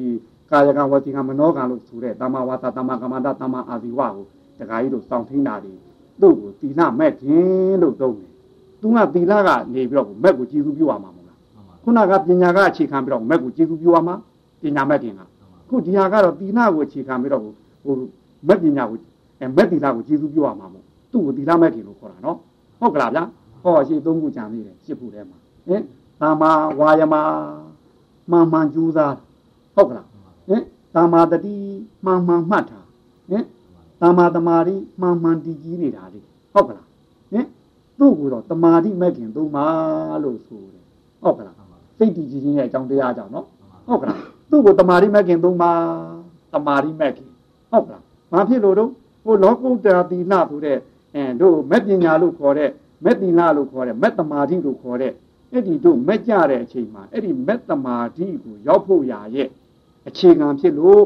[0.51, 4.25] ကာယကံဝစီကံမနောကံလို့ဆိုတဲ့တမ္မာဝါစာတမ္မာကမ္မန္တတမ္မာအာဇီဝကို
[4.59, 5.71] တခါကြီးတို့စောင့်ထိန်တာဒီ
[6.21, 8.31] တို့ကိုသီလမဲ့ခြင်းလို့သုံးတယ်
[8.81, 11.37] သူကသီလကနေပြီးတော့မက်ကိုကြည်စုပြုရမှာမဟုတ်လား
[11.83, 14.15] ခုနကပညာကအခြေခံပြီးတော့မက်ကိုကြည်စုပြုရမှာ
[14.61, 15.21] ပညာမဲ့ခင်က
[15.69, 17.43] ခုဒီဟာကတော့သီလကိုအခြေခံပြီးတော့
[17.83, 17.95] ဟို
[18.47, 18.97] မက်ပညာကို
[19.39, 22.37] အဲမက်သီလကိုကြည်စုပြုရမှာမဟုတ်သူ့ကိုသီလမဲ့ခင်လို့ခေါ်တာနော်
[22.79, 23.23] ဟုတ်ကလားဗျာ
[23.63, 25.83] ဟောရှိသုံးခုကြံသေးတယ်ရှစ်ခုထဲမှာဟင်
[26.21, 27.15] သာမာဝါယမ
[28.31, 29.15] မှန်မှန်ကြိုးစား
[29.75, 30.07] ဟုတ်ကလား
[30.47, 30.63] ဟင်
[30.95, 31.55] သာမာတတိ
[32.05, 32.79] မှန်မှန်မှတ်တာ
[33.29, 33.45] ဟင်
[34.01, 36.19] သာမာတမာရီမှန်မှန်တည်ကြည်နေတာလေ
[36.53, 36.85] ဟုတ်ကလား
[37.31, 37.45] ဟင်
[37.99, 39.65] သူ့ကိုတော့တမာတိမဲ့ခင်သုံးပါ
[40.23, 40.85] လို့ဆိုတယ်
[41.21, 41.55] ဟုတ်ကလား
[41.97, 43.45] စိတ်တည်ကြည်ခြင်းရဲ့အကြောင်းတရားကြောင့်နော်
[43.87, 44.17] ဟုတ်ကလား
[44.49, 45.71] သူ့ကိုတမာတိမဲ့ခင်သုံးပါ
[46.53, 47.29] တမာတိမဲ့ခင်
[47.71, 48.89] ဟုတ်ကလားဘာဖြစ်လို့တော့
[49.23, 50.77] ဟိုလောကုတ္တရာတိနာဆိုတဲ့
[51.15, 52.71] အဲတို့မဲ့ပညာလို့ခေါ်တဲ့
[53.05, 55.13] မဲ့တိနာလို့ခေါ်တဲ့မဲ့တမာတိလို့ခေါ်တဲ့
[55.51, 59.47] အဲ့ဒီတို့မဲ့ကြတဲ့အချိန်မှာအဲ့ဒီမဲ့တမာတိကိုရောက်ဖို့ရာရဲ့
[60.07, 61.03] အခြေခံဖြစ်လို့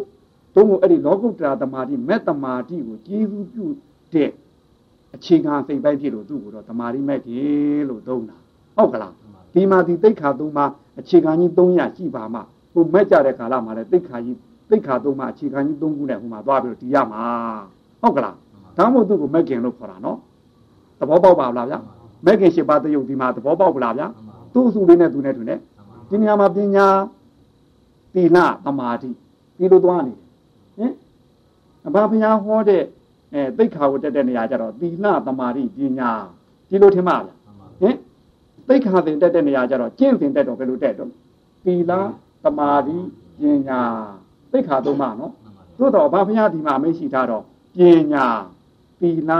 [0.55, 3.65] သို့မဟုတ်အဲ့ဒီလောကုတ္တရာတမာတိမဲ့တမာတိကိုကျေးဇူးပြု
[4.13, 4.29] တဲ့
[5.15, 8.37] အခြေခံစိတ်ပိုင်းဖြစ်လို့သူ့ကိုတော့တမာတိမဲ့ကြီးလို့သုံးတာ
[8.77, 9.13] ဟုတ်ကလား
[9.53, 10.65] ဒီမှာဒီတိတ်ခါသုံးမှာ
[10.99, 12.39] အခြေခံကြီး300ရှိပါမှ
[12.73, 14.37] ဟိုမဲ့ကြတဲ့ကာလမှာလည်းတိတ်ခါကြီး
[14.69, 17.23] တိတ်ခါသုံးမှာအခြေခံကြီး3ခုနဲ့ဟိုမှာသွားပြီးတော့တီးရမှာ
[18.01, 18.35] ဟုတ်ကလား
[18.77, 20.17] ဒါမှမဟုတ်သူ့ကိုမဲ့ခင်လို့ခေါ်တာနော်
[20.99, 21.79] သဘောပေါက်ပါလားဗျာ
[22.25, 24.07] မဲ့ခင်၈ပါးတယုတ်ဒီမှာသဘောပေါက်ပလားဗျာ
[24.53, 25.59] သူ့အစုလေးနဲ့သူနဲ့သူနဲ့
[26.09, 26.87] ဒီနေရာမှာပညာ
[28.13, 29.09] သီလသမာဓိ
[29.57, 30.19] ဒီလိုသွားနေတယ်
[30.77, 30.93] ဟင်
[31.87, 32.83] အဘဘုရားဟောတဲ့
[33.33, 36.11] အဲသိက္ခာကိုတက်တဲ့နေရာကျတော့သီလသမာဓိပညာ
[36.69, 37.33] ဒီလိုထင်ပါဗျာ
[37.81, 37.95] ဟင်
[38.67, 41.09] သိက္ခာသင်တက်တဲ့နေရာကျတော့ကျင့်သင်တက်တော့ဘယ်လိုတက်တော့
[41.65, 41.91] သီလ
[42.43, 42.97] သမာဓိ
[43.39, 43.81] ပညာ
[44.51, 45.31] သိက္ခာသုံးပါနော်
[45.77, 47.43] သို့တော့ဘာဘုရားဒီမှာမရှိထားတော့
[47.77, 47.79] ပ
[48.13, 48.25] ညာ
[49.03, 49.31] သီလ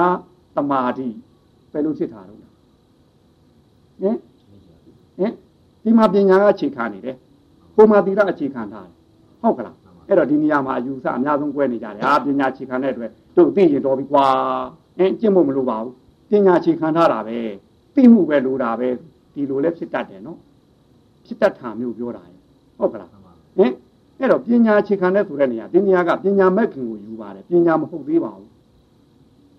[0.56, 1.08] သမာဓိ
[1.72, 4.18] ဘယ်လိုဖြစ်တာတော့ဟင်
[5.18, 5.34] ဟင်
[5.84, 7.16] ဒီမှာပညာကအခြေခံနေတယ်
[7.76, 8.96] ဟိုမှာသီလအခြေခံထားတယ်
[9.42, 9.76] ဟုတ်ကလား
[10.08, 14.26] အဲ့တော့ဒီနေရာမှာအယူဆအများဆုံးကွဲနေကြတယ်ဟာပညာအခြေခံတဲ့အတွက်တို့သိရင်တော်ပြီကွာ
[15.00, 15.94] အင်းကျင့်ဖို့မလိုပါဘူး
[16.30, 17.38] ပညာအခြေခံထားတာပဲ
[17.96, 18.90] သိမှုပဲလိုတာပဲ
[19.34, 20.40] ဒီလိုလဲဖြစ်တတ်တယ်နော်
[21.26, 22.24] ဖြစ်တတ်တာမျိုးပြောတာ
[22.78, 23.74] ဟုတ်ကလားဟင်
[24.20, 28.53] အဲ့တော့ပညာအခြေခံတဲ့ဆိုတဲ့နေရာပညာကပညာမဲ့ခင်ကိုယူပါတယ်ပညာမဟုတ်သေးပါဘူး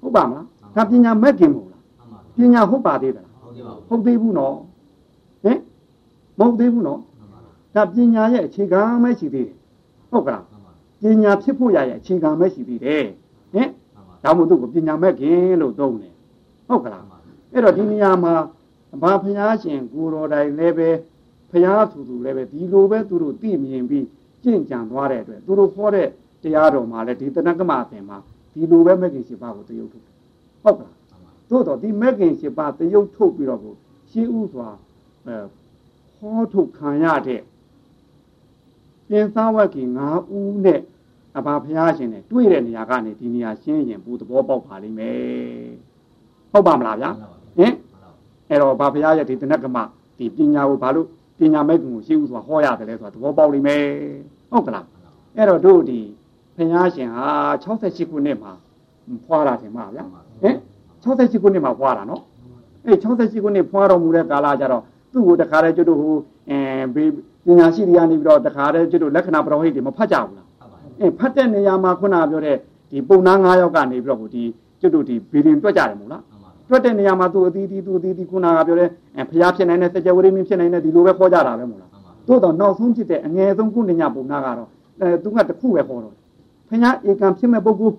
[0.04, 1.82] ဟုတ်ပါမလားဒါပညာမဲ့ခင်မဟုတ်လား
[2.36, 3.28] ပညာဟုတ်ပါသေးသလား
[3.88, 4.56] ဟုတ်သေးဘူးနော်
[5.44, 5.58] ဟင်
[6.38, 7.00] မဟုတ်သေးဘူးနော်
[7.74, 9.56] ဒါပညာရဲ့အခြေခံမဲ့ရှိသေးတယ်
[10.10, 10.44] ဟုတ်ကလား
[11.02, 13.04] ပညာဖြစ်ဖို့ရရဲ့အခြေခံမဲ့ရှိသေးတယ်
[13.54, 13.68] ဟင်
[14.24, 16.14] ဒါမှမဟုတ်သူ့ကိုပညာမဲ့ခင်လို့သုံးတယ်
[16.68, 17.04] ဟုတ်ကလား
[17.52, 18.34] အဲ့တော့ဒီနေရာမှာ
[19.02, 20.88] ဘာဖျားရှင်ကိုတော်တိုင်လည်းပဲ
[21.50, 24.06] ဖျားသူသူလည်းပဲဒီလိုပဲသူတို့သိမြင်ပြီး
[24.42, 26.08] ကြင့်ကြံသွားတဲ့အတွက်သူတို့ခေါ်တဲ့
[26.42, 28.18] တရားတော်မှာလည်းဒီတဏ္ဍကမအပင်မှာ
[28.54, 30.04] ဒီလိုပဲမဂ္ဂင်ရှိပါကိုတရုပ်ထုတ်
[30.62, 30.94] ဟုတ်ကလား
[31.50, 33.74] သို့တော့ဒီမဂ္ဂင်ရှိပါတရုပ်ထုတ်ပြီးတော့ကို
[34.10, 34.68] ရှင်းဥစွာ
[35.26, 35.36] အဲ
[36.18, 37.40] ဟောထုတ်ခံရတဲ့
[39.08, 40.80] ပြင်စားဝက်ကငါးဦးနဲ့
[41.36, 45.18] အဘာဖျားရှင်နဲ့တွေ့တဲ့နေရာကနေဒီနေရာရှင်းရင်ဘူးသဘောပေါက်ပါလိမ့်မယ်
[46.52, 47.10] ဟုတ်ပါမလားဗျာ
[47.58, 47.72] ဟင်
[48.48, 49.78] အဲ့တော့ဘာဖျားရဲ့ဒီတဏ္ဍကမ
[50.18, 51.06] ဒီပညာကိုဘာလို့
[51.38, 53.84] ပညာမဲ့ကိုရှင်းဥစွာဟောရတယ်လဲဆိုတာသဘောပေါက်လိမ့်မယ်
[54.50, 54.86] ဟုတ်ကလား
[55.36, 56.00] အဲ့တော့တို့ဒီ
[56.56, 57.26] ဖျားရှင်ဟာ
[57.62, 58.52] 68ခုနှစ်မှာ
[59.26, 60.04] ဖွာတာထင်ပါဗျာ
[60.42, 60.56] ဟင်
[61.02, 62.22] 68ခုနှစ်မှာဖွာတာနော်
[62.86, 66.16] အေး68ခုနှစ်ဖွာတော်မူတဲ့ကာလကြတော့သူ့ကိုတခါတည်းကျွတ်တို့ဟို
[66.50, 66.58] အဲ
[67.46, 70.46] ပညာရှိတွေကနေပြီးတော့တခါတည်းကျွတ်တို့လက္ခဏာပရောဟိတ်တွေမဖတ်ကြဘူးလား
[71.00, 72.56] အေးဖတ်တဲ့နေရာမှာခုနပြောတဲ့
[72.90, 74.44] ဒီပုံနာ9ယောက်ကနေပြီးတော့ဒီ
[74.80, 76.22] ကျွတ်တို့ဒီဘီရင်တွက်ကြတယ်မို့လား
[76.68, 78.88] တွက်တဲ့နေရာမှာသူအသီးသီးသူအသီးသီးခုနကပြောတဲ့
[79.30, 81.90] ဖျားဖြစ်နိုင်တဲ့စကြဝဠာမင်းဖြစ်နိုင်တဲ့ဒီလိုပဲခေါ်ကြတာပဲမို့လား
[82.28, 84.68] သို့တော့နောက်ဆုံးဖြစ်တဲ့အငယ်ဆုံးခုညပုံနာကတော့
[85.00, 86.14] အဲသူကတခုပဲခေါ်တော့
[86.74, 87.96] ဖျားဧကံဖြစ်မဲ့ပုဂ္ဂိုလ်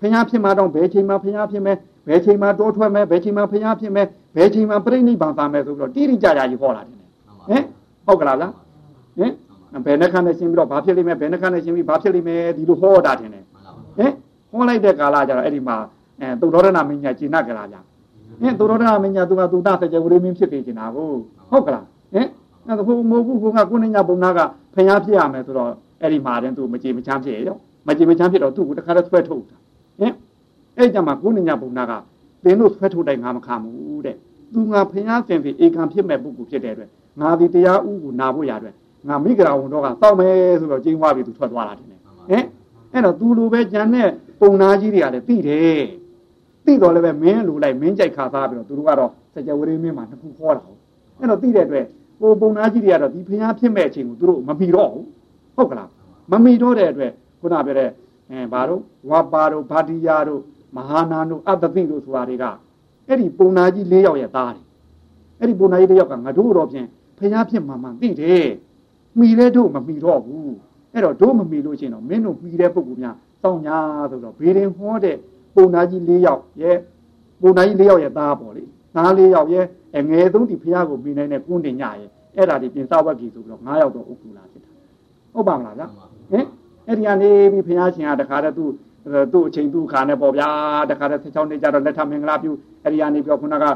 [0.00, 1.76] ဖျားဖြစ်မှာတော့ဘယ်ချိန်မှာဖျားဖြစ်မဲ့
[2.08, 6.98] ဘယ်ချိန်မှာတိုးထွက်မဲ့ဘယ်ချိန်မှာဖျားဖြစ်မဲ့ဘယ်ချိန်မှာပြိဋိဘံသာမဲ့ဆိုပြီးတော့တိတိကျကျကြီးဟောလာတယ်
[7.48, 7.64] ဟင်
[8.06, 8.52] ဟုတ်ကလားလား
[9.18, 9.32] ဟင်
[9.84, 13.44] ဘယ်နှခါနဲ့ရှင်းပြီးတော့ဘာဖြစ်လိမ့်မယ်ဘယ်နှခါနဲ့ရှင်းပြီးဘာဖြစ်လိမ့်မယ်ဒီလိုဟောတာတင်တယ်
[13.98, 14.12] ဟင်
[14.50, 15.76] ဟောလိုက်တဲ့ကာလကျတော့အဲ့ဒီမှာ
[16.20, 17.76] အဲသုဒ္ဓရဏမင်းညာကျင့်နာကြလားဗျ
[18.42, 21.08] ဟင်သုဒ္ဓရဏမင်းညာသူကသူတစကြဝဠာမင်းဖြစ်နေကျင်တာကို
[21.50, 22.28] ဟုတ်ကလားဟင်
[22.66, 24.40] အဲ့ဒါဘုံမဟုတ်ဘူးဘုံကကိုနေညာဘုံနာက
[24.74, 25.70] ဖျားဖြစ်ရမယ်ဆိုတော့
[26.02, 29.56] အဲ့ဒီမှာတဲ့သူမကြည်မချမ်းဖြစ်ရော မကြည်မချမ်းဖြစ်တော့သူ့ကိုတခါတည်းဆွဲထုတ်တာ
[30.00, 30.14] ဟင်
[30.78, 31.92] အဲ့ကြမှာကိုနေညာဘုံနာက
[32.44, 34.16] သင်တို့ဆွဲထုတ်တိုင်းငါမခံဘူးတဲ့
[34.52, 36.90] သူငါဖျားစင်ပြီးဧကံဖြစ်မဲ့ပုဂ္ဂိုလ်ဖြစ်တဲ့အတွက်
[37.20, 38.74] ငါဒီတရားဥကိုနာဖို့ရအတွက်
[39.08, 42.44] ငါမိဂရာဝန်တော့ကစောက်မယ်ဆိုတော့ကျင်းသွားပြီသူထွက်သွားတာတင်တယ်ဟင်
[42.92, 44.08] အဲ့တော့သူလိုပဲကြံတဲ့
[44.40, 45.82] ပုံနာကြီးတွေကလည်းသိတယ်
[46.66, 50.78] သိတော့လည်းပဲမင်းလိုလိုက်မင်းကြိုက်ခါသားပြီးတော့သူတို့ကတော့စကြဝဠာမင်းမှာနှစ်ခုခေါ်တာဟုတ်
[51.18, 51.86] အဲ့တော့သိတဲ့အတွက်
[52.20, 55.06] ဟိုပုံနာကြီးတွေကတော့ဒီဖျားဖြစ်မဲ့အချိန်ကိုသူတို့မမီတော့ဘူး
[55.56, 55.88] ဟုတ်ကလား
[56.30, 57.12] မမီတော့တဲ့အတွက်
[57.42, 57.90] ခုနပြောတဲ့
[58.30, 60.40] အဲဘာတို့ဝါပါတို့ဗာတိယာတို့
[60.76, 62.44] မဟာနာတို့အတ္တသိတို့ဆိုတာတွေက
[63.08, 64.64] အဲ့ဒီပုံနာကြီး၄ယောက်ရဲ့သားတယ်
[65.40, 66.86] အဲ့ဒီပုံနာကြီး၄ယောက်ကငါတို့တော့ဖြင့်
[67.18, 68.48] ဖျားဖြစ်မှမှန်သိတယ်
[69.18, 70.54] မိလဲတို့မမိတော့ဘူး
[70.92, 73.78] အဲ့တော့တို့မမိလို့ချင်းတော့မင်းတို့မိတဲ့ပုဂ္ဂိုလ်များစောင့်ညာ
[74.10, 75.16] ဆိုတော့ဘေးရင်ဟောတဲ့
[75.54, 76.76] ပုံနာကြီး၄ယောက်ရဲ့
[77.42, 78.64] ပုံနာကြီး၄ယောက်ရဲ့သားပေါ့လေ
[78.96, 79.64] သား၄ယောက်ရဲ့
[79.96, 84.70] အငယ်ဆုံးဒီဖျားကိုမိနိုင်တဲ့ကုန်းတင်ညရဲ့အဲ့ဒါဒီပြင်စဝက်ကြီးဆိုပြီးတော့၅ယောက်တော့ဥက္ကူလာဖြစ်တာ
[85.32, 85.84] ဟုတ်ပါမလားဗျ
[86.30, 86.46] ဟင်
[86.92, 88.70] အဲ့ဒီကနေပြီးဖျားရှင်ကတခါတည်းသူ့
[89.32, 90.48] သူ့အချိန်သူ့ခါနဲ့ပေါ့ဗျာ
[90.90, 92.50] တခါတည်း16နှစ်ကြတော့လက်ထမင်္ဂလာပြု
[92.82, 93.66] အဲ့ဒီကနေပြောခုနက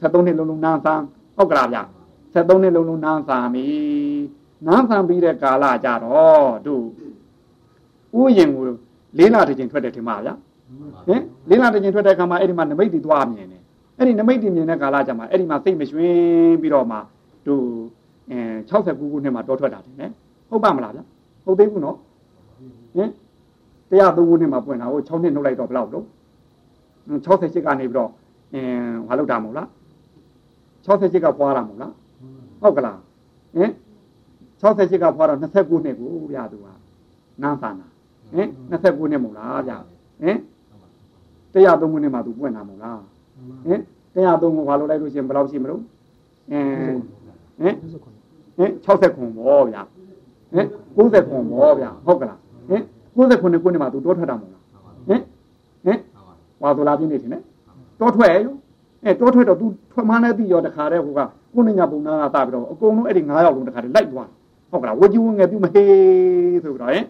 [0.00, 1.02] 73နှစ်လုံးလုံးနားဆန်း
[1.36, 1.78] ဟုတ်ကလားဗျ
[2.34, 3.66] 73နှစ်လုံးလုံးနားဆန်းပြီ
[4.66, 6.84] နားဆန်းပြီးတဲ့ကာလကြတော့တို့
[8.18, 8.64] ဥယျင်ကို
[9.18, 10.34] လေးလာတစ်ချိန်ထွက်တယ်ထင်ပါဗျာ
[11.06, 13.62] ဟင်လေးလာတစ်ချိန်ထွက်တဲ့အခါမှာအဲ့ဒီမှာနမိတ်တီသွားမြင်တယ်
[13.98, 16.16] အဲ့ဒီနမိတ်တီမြင်တဲ့ကာလကြမှာအဲ့ဒီမှာစိတ်မရွှင်
[16.62, 16.98] ပြီးတော့မှ
[17.46, 17.64] တို့
[18.30, 20.12] အဲ69ခုနှစ်မှာတောထွက်တာတယ်နော်
[20.50, 21.00] ဟုတ်ပါမလားဗျ
[21.44, 21.96] ဟုတ်သေးဘူးနော်
[22.96, 23.10] ဟင်
[23.90, 26.06] 103ခုနှစ်မှာပွင့်တာကို6နှစ်နှုတ်လိုက်တော့ဘယ်လောက်လို့
[27.24, 28.10] 68ကနေပြီးတော့
[28.54, 29.68] အင်းဘာလုပ်တာမဟုတ်လား
[30.86, 31.92] 68ကပွားတာမဟုတ်လား
[32.62, 32.98] ဟုတ်ကလား
[33.56, 33.70] ဟင်
[34.62, 36.66] 68ကပွားတော့29နှစ်ကိုဗျာသူက
[37.42, 37.86] နန်းဆန္နာ
[38.34, 39.78] ဟင်29နှစ်မဟုတ်လားဗျာ
[40.22, 40.38] ဟင်
[41.54, 43.00] 103ခုနှစ်မှာသူပွင့်တာမဟုတ်လား
[43.66, 43.80] ဟင်
[44.14, 45.82] 103ကိုဘာလုပ်လိုက်လို့ရှိရင်ဘယ်လောက်ရှိမလို့
[46.50, 46.98] အင်း
[47.60, 47.74] ဟင်
[48.56, 49.82] ဟင်60ခွန်ပေါ့ဗျာ
[50.54, 52.82] ဟင်90ခွန်ပေါ့ဗျာဟုတ်ကလား ဟင်
[53.16, 54.62] 69ခုနှစ်မှာသူတောထွက်တာမဟုတ်လား
[55.08, 55.20] ဟင်
[55.84, 55.98] ဟင်
[56.62, 57.42] ဝါဆိုလာပြင်းနေတယ်နော်
[58.00, 58.54] တောထွက်ရော
[59.04, 61.20] အဲတောထွက်တော့သူထွက်မှန်းတဲ့ပြီးရောတခါတည်းဟိုက
[61.54, 64.28] ကိုနေညာပုံနာကစပြီးတော့အကုန်လုံးအဲ့ဒီ9ယောက်လုံးတခါတည်းလိုက်သွား
[64.70, 67.04] ဟုတ်ကလားဝကြီးဝငယ်ပြုမဟေးဆိုပြီးတော့ဟင်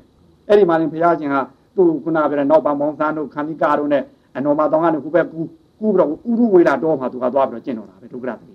[0.48, 1.36] အဲ့ဒီမှာရင်ဘုရားရှင်က
[1.76, 4.02] သူ့ခုနပြောတဲ့နောက်ပံမောင်းဆန်းတို့ခန္ဒီကာတို့နဲ့
[4.36, 5.40] အနော်မတောင်ကနေခုပဲကူ
[5.80, 8.52] ကူပြီးတော့ဥရုဝေလာတော့မှသူကသွားပြီးတော့ကျင့်တော်တာပဲဒုက္ခရတည်း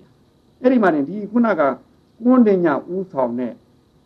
[0.61, 1.61] အဲ့ဒီမှာရင်ဒီခုနက
[2.23, 3.51] ကွန်းတင်ညာဥဆောင်တဲ့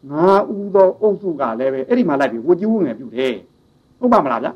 [0.09, 3.33] ငါဥသောအုပ်စုကလည်းပဲအဲ့ဒီမှာလိုက်ပြီးဝကြီးဝငယ်ပြုတယ်
[3.99, 4.49] ဟုတ်ပါမလားဗျ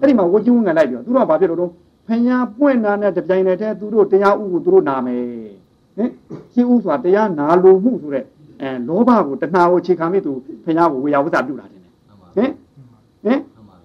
[0.00, 1.70] အဲ့ဒီမှာဝကြီးဝငယ်လိုက်ပြီးတော့သူတို့ကဘာဖြစ်လို့တော့
[2.08, 5.22] ဖညာပွင့်တာနဲ့တပြိုင်တည်းတည်းသူတို့တရားဥကိုသူတို့နာမယ်
[5.96, 6.10] ဟင်
[6.52, 8.24] ရှင်းဥဆိုတာတရားနာလိုမှုဆိုတဲ့
[8.60, 10.32] အဲလောဘကိုတဏှာကိုခြေခံပြီးသူ
[10.64, 11.80] ဖညာကိုဝေယဝသပြုတာတယ်
[12.36, 12.50] ဟင်
[13.24, 13.38] ဟင်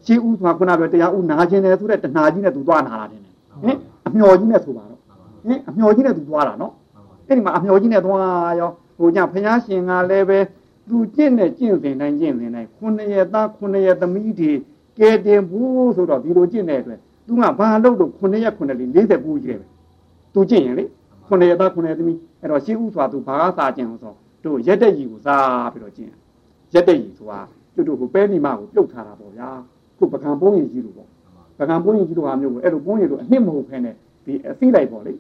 [0.06, 3.22] ရှင်းဥဆိုတာခုနကတရားဥနာခြင်းတယ်ဆိုတဲ့တဏှာကြီးနဲ့သူသွားနာတာတယ်
[3.64, 5.00] ဟင်အမျော်ကြီးနဲ့ဆိုပါတော့
[5.46, 6.74] ဟင်အမျော်ကြီးနဲ့သူသွားတာနော်
[7.28, 10.40] အဲ့ဒီမှာအမျော်ကြီးနဲ့သွားရောဟိုညဖညာရှင်ကလည်းပဲ
[10.90, 14.52] သူကျင့်နဲ့ကျင့်စဉ်တိုင်းကျင့်စဉ်တိုင်းခုနှစ်ရက်သားခုနှစ်ရက်သမီးတွေ
[15.00, 19.66] ကဲတင်ဘူးဆိုတော့ဒီလိုကျင့်တဲ့အတွက်သူကဘာလို့လို့ခုနှစ်ရက်ခုနှစ်လေး49ကြီးတယ်ပဲ
[20.34, 20.86] သူကျင့်ရင်လေ
[21.28, 26.12] ခုနှစ်ရက်သားခုနှစ်ရက်သမီးအဲ့တော့ရှင်းဥစွာသူဘာသာကျင့်အောင်ဆိုတို့ရက်တဲ့ကြီးကိုစားပြီးတော့ကျင့်
[26.74, 27.40] ရက်တဲ့ကြီးဆိုတာ
[27.76, 29.50] တို့တို့ကိုပဲနေမကိုပြုတ်ထားတာပေါ့ဗျာ
[29.98, 31.08] ခုပကံပုံးရင်ကြီးလို့ပေါ့
[31.60, 33.96] ပကံပုံးရင်ကြီးလို့ဟာမျိုးကိုအဲ့လိုပုံးရင်လို့အနှစ်မဟုတ်ခဲနဲ့
[34.26, 35.14] ဒီအသိလိုက်ပေါ့လေ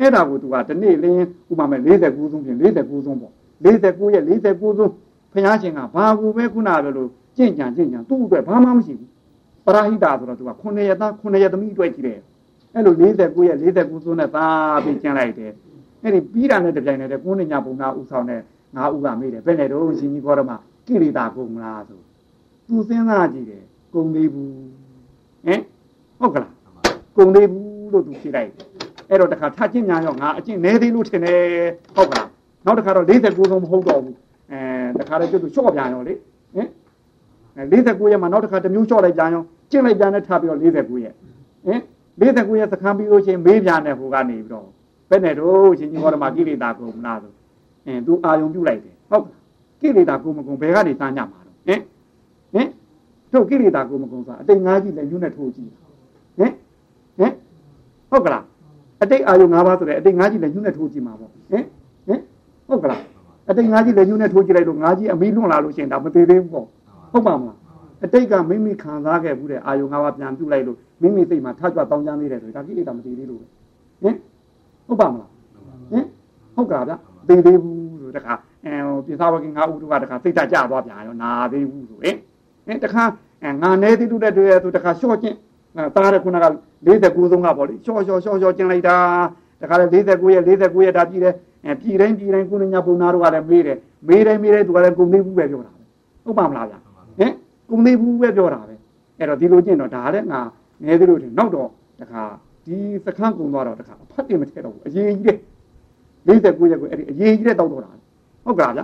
[0.00, 3.32] အဲ့ဒါကိုသူကဒီနေ့လင်းဥပမာမဲ့49ဆုံးပြင်49ဆုံးပေါ့
[3.64, 4.90] 49ရက်49ဆုံး
[5.32, 9.10] ဖះရှင်ကဘာကူပဲခုနပြောလို့ကြင့်ကြံကြင့်ကြံသူ့အတွက်ဘာမှမရှိဘူး
[9.66, 12.18] ပရာဟိတာဆိုတော့သူက9ရက်သား9ရက်သမီးအတွက်ကြီးတယ်
[12.74, 15.52] အဲ့လို49ရက်49ဆုံးနဲ့သားပြီးကျန်လိုက်တယ်
[16.02, 18.40] အဲ့ဒီပြီးတာနဲ့တပြိုင်နက်တည်းကိုးနေညာပုံနာဥဆောင်တဲ့
[18.76, 22.00] ငါဥကမေးတယ်ဘယ်နဲ့တော့ရှင်ကြီးခေါ်တော့မှကိလေသာကုန်လားဆို
[22.68, 23.64] သူစဉ်းစားကြည့်တယ်
[23.94, 24.52] ကုန်သေးဘူး
[25.46, 25.60] ဟင်
[26.18, 26.54] ဟုတ်ကလား
[27.16, 28.50] ကုန်သေးဘူးလို့သူဖြေလိုက်
[29.10, 31.40] အဲ့တော့တခါထချင်းညာရောငါအကျင့်နေသေးလို့ထင်တယ်
[31.96, 32.28] ဟုတ်ကလား
[32.64, 34.16] နောက်တစ်ခါတော့49ဆုံးမဟုတ်တော့ဘူး
[34.52, 34.60] အဲ
[34.98, 36.68] တခါတော့ကျွတ်သူလျှော့ပြန်ရောလေဟင်
[37.56, 41.14] 49ရက်မှာနောက်တစ်ခါတစ်မျိုးလျှော့လိုက်ပြန်ရောကျင့်လိုက်ပြန်နဲ့ထားပြီးတော့49ရက်
[41.66, 41.80] ဟင်
[42.20, 44.66] 49ရက်စခန်းပြီးလို့ချင်းမေးပြန်တဲ့ဟိုကနေပြီးတော့
[45.10, 47.32] ဘယ်နဲ့တော့ရှင်ကြီးဟောဓမ္မကိလေသာကုန်မလားဆို
[47.86, 49.24] အင်းသူအာယုံပြုတ်လိုက်တယ်ဟုတ်
[49.80, 51.80] ကိလေသာကုန်မကုန်ဘယ်ကနေစမ်းညမှာတော့ဟင်
[52.54, 52.68] ဟင်
[53.32, 55.70] တို့ကိလေသာကုန်မကုန်ဆိုအတိတ်ငါးကြီးလည်းညွတ်နဲ့ထိုးကြည့်
[56.38, 56.52] ဟင်
[57.18, 57.32] ဟင်
[58.10, 58.44] ဟုတ်ကလား
[59.02, 62.20] အတိတ်အာယုံ၅ပါးဆိုတဲ့အတိတ်ငါးကြီးလည်းညွတ်နဲ့ထိုးကြည့်မှာပေါ့ဟင်ဟင်
[62.68, 63.00] ဟုတ်ကလား
[63.50, 66.66] အတိတ်ငါးကြီးလည်းညွတ်နဲ့ထိုးကြည့်လိုက်လို့ငါးကြီးအမီးလွန့်လာလို့ရှိရင်ဒါမသေးသေးဘူးပေါ့
[67.12, 67.56] ဟုတ်ပါမလား
[68.04, 73.40] အတိတ်ကမိမိခံစားခဲ့ဘူးတဲ့အာယုံငါးပါးပြန်ပြုတ်လိုက်လို့မိမိစိတ်မှာထကြွတောင်းကြမ်းနေတယ်ဆိုဒါကိလေသာမသေးသေးလို့
[74.02, 74.14] ဟင်
[74.86, 75.30] ဟုတ်ပါမလား
[75.92, 76.04] ဟင်
[76.56, 76.92] ဟုတ်ကလားဗျ
[77.28, 78.32] သေးသေးဘူးဆိုတခါ
[78.64, 78.72] အဲ
[79.06, 82.16] ပြသဝကင်ငါဥတို့ကတခါစိတ်ဓာတ်ကျသွားပြန်ရောနာသေးဘူးဆိုဟင်
[82.66, 83.04] ဟင်တခါ
[83.62, 85.36] ငါနေသေးတူတဲ့တွေ့ရသူတခါလျှော့ချင်း
[85.94, 86.46] တားတဲ့ခုနက
[86.86, 88.96] 49ဆုံးကပေါ့လေလျှော့လျှော့လျှော့လျှော့ကျင်လိုက်တာ
[89.60, 91.34] တခါလေ49ရက်49ရက်ဒါပြည်တယ်
[91.68, 93.78] အဲပြည်တိုင်းပြည်တိုင်းကုဏညာပုံနာတို့ကလည်းမေးတယ်
[94.08, 95.72] မေးတိုင်းမေးတိုင်းသူကလည်းကုန်သေးဘူးပဲပြောတာ
[96.24, 96.74] ဟုတ်ပါမလားဗျ
[97.18, 97.32] ဟင်
[97.70, 98.74] ကုန်သေးဘူးပဲပြောတာပဲ
[99.18, 100.40] အဲ့တော့ဒီလိုကျင့်တော့ဒါလည်းငါ
[100.82, 101.68] နေသေးလို့ထင်နောက်တော့
[102.00, 102.22] တခါ
[102.66, 105.38] ဒီစခန်းကုန်သွားတော့တခါအဖတ်တင်မထည့်တော့ဘူးအရေးကြီးတဲ့
[106.26, 107.90] 49ရက်ကိုအဲ့ဒီအရေးကြီးတဲ့တောက်တော့တာ
[108.44, 108.80] ဟုတ်ကလားဗျ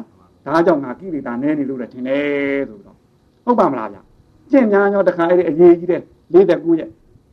[0.46, 2.96] ဒါကြောင့်ငါကိလေသာနည်းနေလို့လည်းထင်တယ်ဆိုတော့
[3.44, 3.98] ဟုတ်ပါမလားဗျ
[4.50, 6.00] ကျင့်များရောတခါအဲ့ဒီအရေးကြီးတဲ့
[6.34, 6.90] 49ရက်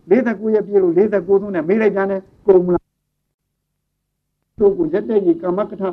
[0.09, 2.80] 49ရက်ပြည့်လို့49ဆုံးနဲ့မေးလိုက်ပြန်တယ်ကုန်မလား
[4.61, 5.83] တို့ကိုရက်တဲ့ကြီးကာမကထ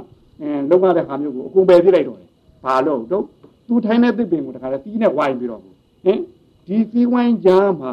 [0.41, 2.29] အဲလောက်ရတဲ့ဟာမျိုးကိုအကုန်ပယ်ပြလိုက်တော့တယ်
[2.65, 3.25] ဘာလို့တော့
[3.69, 5.67] သူထိုင်းတဲ့သစ်ပင်ကိုတခါလဲတီးနဲ့ဝိုင်းပြီးတော့ဟ
[6.13, 6.19] င်
[6.67, 7.93] ဒီစီဝိုင်းကြားမှာ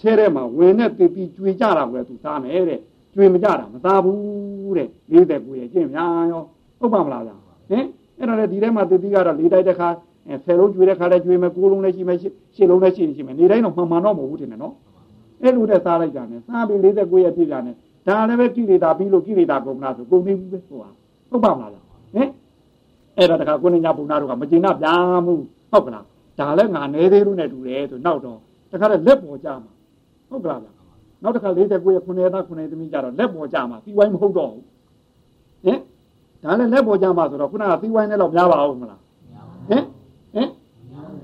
[0.00, 2.80] ထဲထဲမှာဝင်တဲ့သစ်ပြီးကျွေကြတာကိုလည်းသူစားမယ်တဲ့
[3.14, 6.42] ကျွေမကြတာမသားဘူးတဲ့49ရဲ့ကျင့်များရော
[6.78, 7.36] ဟုတ်ပါမလားဗျာ
[7.70, 7.84] ဟင်
[8.18, 9.88] အဲ့တော့လေဒီထဲမှာသူတိကတော့လေးတိုက်တစ်ခါ
[10.44, 12.26] ဆယ်လုံးကျွေတဲ့ခါလည်းကျွေမယ်၉လုံးလည်းရှိမယ်ရှ
[12.62, 14.74] စ်လုံးလည်းရှိနေရှိမယ်နေတိုင်းတော့မှန်မှန်တော့မဟုတ်ဘူးထင်တယ်နော်
[15.42, 20.90] အဲ့လိုနဲ့စားလိုက်ကြတယ်စားပြီး49ရဲ့ပြည့်ကြတယ် ဒါလည်းပဲကိလေသာပြီးလို့ကိလေသာကုန်လားဆိုကုန်နေဘူးပဲဟိုဟာ
[21.30, 22.28] ဟုတ်ပါမလားဟင်
[23.16, 25.34] အဲ့ဒါတခါကိုနေညာဘုံနာတို့ကမကျင်နာပြားမှု
[25.72, 26.04] ဟုတ်ကလား
[26.38, 28.38] ဒါလည်းငါနေသေးလို့နဲ့တူတယ်ဆိုနောက်တော့
[28.70, 29.72] တခါလည်းလက်ပေါ်ကြမှာ
[30.28, 30.68] ဟုတ်ကလားဗျ
[31.22, 31.60] နောက်တစ်ခါ49
[31.94, 34.64] ရဲ့9ရဲ့သား9ရဲ့သမီးကြတော့လက်ပေါ်ကြမှာပြီးဝိုင်းမဟုတ်တော့ဘူး
[35.64, 35.78] ဟင်
[36.42, 39.00] ဒါလည်းလက်ပေါ်ကြမှာဆိုတော့ခုနကပြီးဝိုင်းနဲ့တော့များပါအောင်မလား
[39.70, 39.82] ဟင်
[40.34, 40.48] ဟင်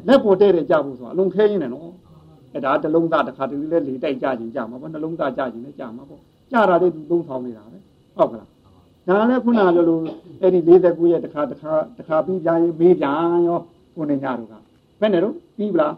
[0.09, 1.91] လက်ပေါ်တဲ့တဲ့ကြဖို့ဆိုအလုံးခဲရင်းနဲ့နော်
[2.53, 7.79] အဲ့ဒါတလုံးသားတစ်ခါတည်းလေးလေတိုက်ကြခြင်းကြမှာပေါ့နှလုံးသားကြခြင်းလည်းကြမှာပေါ့ ကြတာလေးသူသုံးဆောင်နေတာပဲ
[8.17, 8.49] ဟုတ်ကလား
[9.09, 9.99] ဒါလည်းခုနလိုလို
[10.43, 13.59] အဲ့ဒီ49ရဲ့တစ်ခါတစ်ခါတစ်ခါပြီးပြန်ရင်မေးပြန်ရော
[13.95, 14.55] ကိုနေညတို့က
[15.01, 15.95] ဘယ်နဲ့တော့ပြီးပလား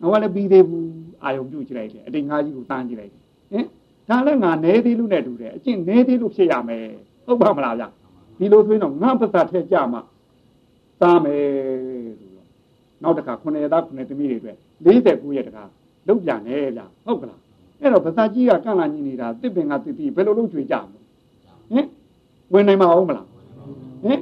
[0.00, 0.86] ငါကလည်းပြီးသေးဘူး
[1.24, 3.64] အာယုံပြုတ်ကြည့်လိုက်တယ်အတိတ်ငါးကြီးကိုတန်းကြည့်လိုက်တယ်ဟင်
[4.08, 6.84] ဒါလည်းငါနေသေးလို့နဲ့တူတယ်အကျင့်နေသေးလို့ဖြစ်ရမယ်
[7.26, 7.84] ဟုတ်ပါမလားဗျ
[8.38, 10.00] ဒီလိုဆိုရင်တော့ငါပသက်ထဲကြမှာ
[11.00, 11.42] သားမယ်
[12.20, 12.46] လို့
[13.02, 15.64] နောက်တစ်ခါ9ရက်သား9သမီးတွေအတွက်49ရက်တခါ
[16.08, 17.40] လုံးပြန်နေဗျဟုတ်ကလား
[17.80, 21.00] အဲ့တော့ပသက်ကြီးကကန့်လာညီနေတာတစ်ပင်ကတစ်ပြီးဘယ်လိုလုပ်ကြွေကြမလဲ
[21.72, 21.86] ဟင်
[22.52, 23.26] ဝင်နိုင်မအောင်မလား
[24.04, 24.20] ဟင်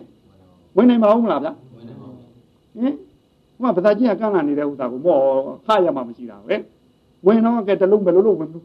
[0.76, 2.94] ဝင်နိုင်မအောင်မလားဗျဟင်
[3.60, 5.18] ဟိုကပသက်ကြီးကကန့်လာနေတဲ့ဥစ္စာကိုမော
[5.66, 6.56] ခရမှာမရှိတာပဲ
[7.26, 8.64] ဝင်တော့ကဲတလုံးဘယ်လိုလုပ်ဝင်လို့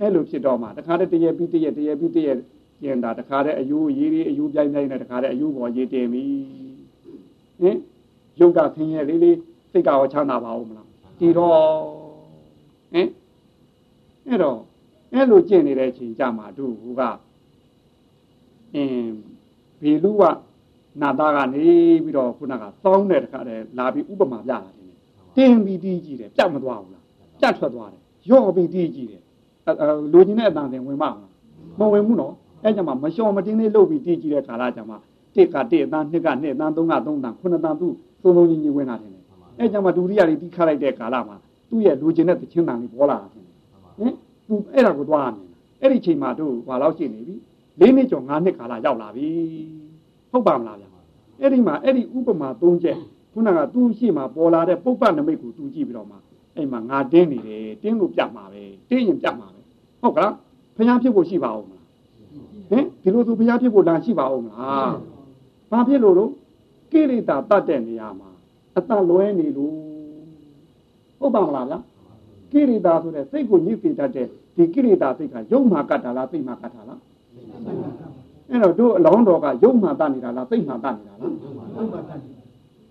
[0.00, 2.28] အဲ့လိုဖြစ်တော့မှတခါတည်းတရပြီးတရတရပြီးတရ
[2.82, 6.24] ကျင်တာတခါတည်းအယူရေးရေးအယူပြိုင်ပြိုင်နဲ့တခါတည်းအယူပေါ်ရေးတင်ပြီ
[7.60, 7.76] ဟင်
[8.40, 9.36] ရုပ်ကဆင်းရဲလေးလေး
[9.72, 10.86] စိတ်ကရောချမ်းသာပါဦးမလား
[11.18, 11.54] ဒီတော့
[12.92, 13.08] ဟင်
[14.30, 14.58] အဲ့တော့
[15.12, 17.02] အဲ့လိုကျင့်နေတဲ့အချိန်ကြမှာတို့က
[18.74, 19.14] အင်း
[19.82, 20.22] ဘေလူက
[21.00, 21.64] နာသားကနေ
[22.04, 24.74] ပြီးတော့ခုနကစောင်းတဲ့တခါတည်းလာပြီးဥပမာပြတာတယ်
[25.36, 27.04] တင်းပြီးတီးကြည့်တယ်ပြတ်မသွားဘူးလား
[27.40, 29.22] ပြတ်ထွက်သွားတယ်ရော့ပြီးတီးကြည့်တယ်
[30.12, 31.14] လူချင်းတဲ့အတန်တင်ဝင်မလား
[31.78, 34.96] မဝင်ဘူးနော်အဲ့ကြမှာမလျှော်မတင်းလေးလုပ်ပြီးတီးကြည့်တဲ့ခါလာကြမှာ
[35.34, 37.88] တစ်ကတစ်အတန်နှစ်ကနှစ်အတန်သုံးကသုံးတန်ခုနှစ်တန်သူ
[38.22, 39.12] သုံးသုံးချင်းချင်းဝင်လာတယ်
[39.58, 41.36] အဲ့ကြမှာဒုတိယလေးတီးခလိုက်တဲ့ကာလမှာ
[41.68, 43.28] သူ့ရဲ့လူချင်းတဲ့တချင်းတန်လေးပေါ်လာတာ
[44.00, 44.14] ဟင်
[44.46, 45.42] သူအဲ့ဒါကိုတွားနေ
[45.80, 47.36] အဲ့ဒီချိန်မှာတို့ဘာလို့ရှိနေပြီ
[47.80, 49.28] လေးနှစ်ကျော်ငါးနှစ်ကာလရောက်လာပြီ
[50.30, 50.88] ဟုတ်ပါမလားဗျာ
[51.40, 52.98] အဲ့ဒီမှာအဲ့ဒီဥပမာ၃ချက်
[53.32, 56.16] ခုနကသူ့ရှိမှာပေါ်လာတဲ့ပုပ္ပနမိတ်ကိုသူကြည့်ပြီးတော့မှ
[56.56, 59.60] အဲ့မှာငါတင်းနေတယ်တင်းလို့ပြတ်မှာပဲတင်းရင်ပြတ်မှာပဲ
[60.02, 60.34] ဟုတ်ကလား
[60.76, 61.86] ဖျားဖြစ်ဖို့ရှိပါဦးမလား
[62.70, 64.92] ဟင်ဒီလိုသူဖျားဖြစ်ဖို့လာရှိပါဦးမလား
[65.70, 66.30] ဘာဖြစ်လို့လို့
[66.92, 68.30] ကိရိတာတတ်တဲ့နေရာမှာ
[68.76, 69.74] အတလွဲနေလို့
[71.18, 71.78] ဟုတ်ပါမလားဗျာ
[72.52, 77.00] ကိရိတာဆိုတဲ့စိတ်ကိုညှိစေတတ်တဲ့ဒီကိရိတာစိတ်ကယုံမှာကတ်တာလားသိမှာကတ်တာလား
[78.50, 81.32] အဲ့တော့တို့အလောင်းတော်ကယုံမှာတတ်နေတာလားသိမှာတတ်နေတာလား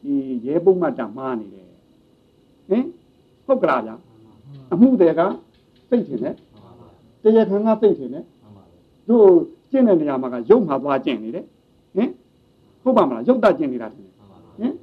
[0.03, 0.13] ဒီ
[0.45, 1.67] ရဲပုံမှတ်တမှားနေတယ်
[2.69, 2.85] ဟင်
[3.45, 3.95] ဟုတ်ကလားဗျာ
[4.73, 5.21] အမှုတွေက
[5.89, 6.35] စိတ်ထင်တယ်
[7.23, 8.25] တရားခံကစိတ်ထင်တယ်
[9.09, 9.25] တို့
[9.71, 11.45] ကျင့်တဲ့နေရာမှာကယုံမှာသွားကျင့်နေတယ်
[11.95, 12.09] ဟင်
[12.83, 14.13] ဟုတ်ပါမလားယုတ်တကျင့်နေတာထင်တယ်
[14.59, 14.73] ဟင်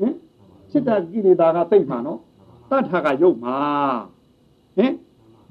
[0.00, 0.14] ဟင်
[0.70, 2.18] စိတ္တကိလေသာကသိမှာနော်
[2.72, 3.56] တတ်ထာကယုတ်မှာ
[4.76, 4.92] ဟင်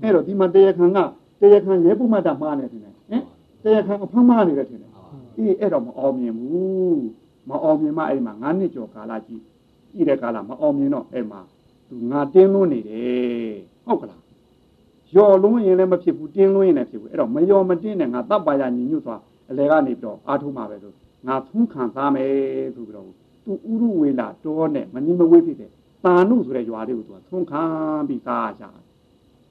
[0.02, 1.00] အဲ့တော့ဒီမှာတရားခံက
[1.40, 3.24] တရားခံရဲပုမတ်တာမှားနေတယ်ဟင်
[3.64, 4.92] တရားခံအဖမ်းမှားနေတယ်ထင်တယ်
[5.38, 7.04] အေးအဲ့တော့မအောင်မြင်ဘူး
[7.50, 9.42] မအောင်မြင်မှအဲ့မှာ9နှစ်ကျော်ကာလကြီး
[9.92, 11.40] ကြည့်တဲ့ကာလမအောင်မြင်တော့အဲ့မှာ
[11.90, 13.56] သူငါတင်းလွန်းနေတယ်
[13.86, 14.22] ဟုတ်ကလား
[15.16, 19.18] ယော်လုံးရင်လည်းမဖြစ်ဘူးတင်းလွန်းရင်လည်းဖြစ်ဘူးအဲ့တော့မယော်မတင်းနဲ့ငါတပ်ပါရညီညွတ်စွာ
[19.50, 20.94] အလဲကနေပြီးတော့အားထုတ်မှာပဲဆို
[21.28, 23.08] ငါသုံးခံသားမယ်ဆိုပြီးတော့
[23.46, 25.72] သူဥရုဝေလာတောနဲ့မနိမဝေးဖြစ်တယ်
[26.06, 27.64] တာနုဆိုတဲ့ရွာလေးကိုသူကသုံးခံ
[28.08, 28.64] ပြီးသားကြ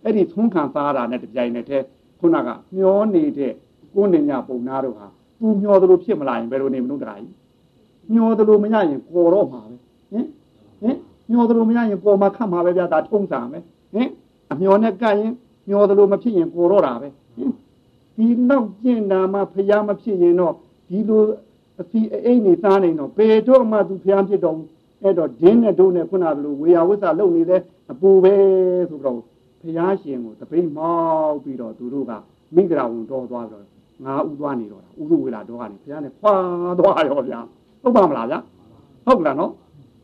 [0.05, 1.85] အဲ့ဒီသုံးခံသားတာနဲ့တပြိုင်နက်တည်း
[2.21, 3.53] ခုနကမျောနေတဲ့
[3.95, 5.07] ကိုနေညပုံနာတို့ဟာ
[5.41, 7.35] သူမျောသလိုဖြစ်မလာရင်ဘယ်လိုနေမလို့တခါကြီး
[8.13, 9.75] မျောသလိုမရရင်ကိုတော့မှာပဲ
[10.11, 10.27] ဟင်
[10.83, 10.97] ဟင်
[11.31, 13.63] မျောသလိုမရရင်ပေါ်မှာခတ်မှာပဲဗျာဒါထုံးစာမယ်
[13.95, 14.09] ဟင်
[14.53, 15.33] အမျောနဲ့ကပ်ရင်
[15.69, 17.53] မျောသလိုမဖြစ်ရင်ကိုတော့တာပဲဟင်
[18.17, 20.55] ဒီနောက်ကျင့်တာမှဖျားမဖြစ်ရင်တော့
[20.89, 21.23] ဒီလို
[21.81, 24.57] အစီအိတ်နေသားနေတော့ပေတော့မှသူဖျားဖြစ်တော့
[25.03, 27.61] အဲ့တော့ဒင်းနဲ့ဒုနဲ့ခုနကလိုဝေယဝိသလုံနေတဲ့
[27.91, 28.35] အပူပဲ
[28.91, 29.21] ဆိုတော့
[29.61, 30.95] ဖျားရှင်ကိုတပိတ်မော
[31.29, 32.13] က်ပြီးတော့သူတို့က
[32.55, 33.65] မိဂရာဝန်တော်သွားတော့
[34.05, 36.35] ငါဥသွားနေတော့တာဥရုဝေလာတော်ကနေဖျားနဲ့ခွာ
[36.79, 37.41] သွားရောဗျာ
[37.83, 38.39] ဟုတ်ပါမလားဗျာ
[39.07, 39.53] ဟုတ်လားနော်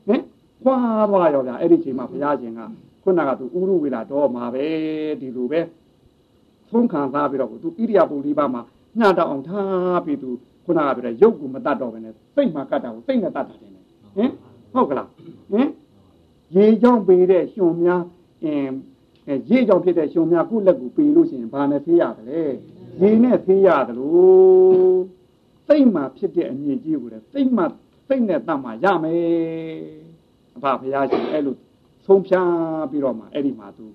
[0.09, 0.23] ဟင်
[0.63, 0.77] ခွာ
[1.11, 2.61] သွားရောဗျာအဲ့ဒီချိန်မှာဘုရားရှင်က
[3.03, 4.65] ခုနကသူဥရုဝေလာတော့မှာပဲ
[5.21, 5.61] ဒီလိုပဲ
[6.69, 8.63] သုံးခံစားပြီးတော့သူဣရိယာပုလေးပါမှာ
[8.99, 10.31] ညတော့အောင်ထားပြီးသူ
[10.65, 13.71] ခုနကပြောတဲ့ရုပ်ကိုမတတ်တော့ဘဲနဲ့စိတ်မှာကတ်တာကိုစိတ်နဲ့တတ်တာတယ်
[14.17, 14.31] ဟင်
[14.77, 15.09] ဟုတ်ကလား
[15.53, 15.69] ဟင်
[16.57, 18.03] ရေကြောင့်ပေတဲ့ရှင်များ
[18.45, 18.75] အင်း
[19.51, 22.43] ရေကြောင့်ဖြစ်တဲ့ရှင်များခုလက်ကိုပေလို့ရှိရင်ဘာနဲ့ဖေးရတယ်လဲ
[23.01, 25.01] ရေနဲ့ဖေးရတယ်လို့
[25.67, 27.67] စိတ်မှာဖြစ်တဲ့အမြင့်ကြီးကိုလည်းစိတ်မှာ
[28.09, 29.23] စိတ်နဲ့တတ်မှရမယ်
[30.57, 31.57] အဖဘုရားရှင်အဲ့လို
[32.07, 33.87] ဆုံးဖြားပြီးတော့မှအဲ့ဒီမှာသူ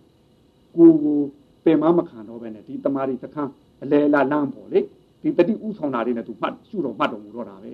[0.75, 1.17] ကိုကို
[1.63, 3.51] ပင်မမခံတော့ပဲနဲ့ဒီတမာရီသခန်း
[3.83, 4.79] အလေလာလမ်းပေါ့လေ
[5.21, 7.73] ဒီတတိဥဆောင်တာလေးနဲ့သူမှတ်ရှုတော့မှတ်တော်မူတော့တာပဲ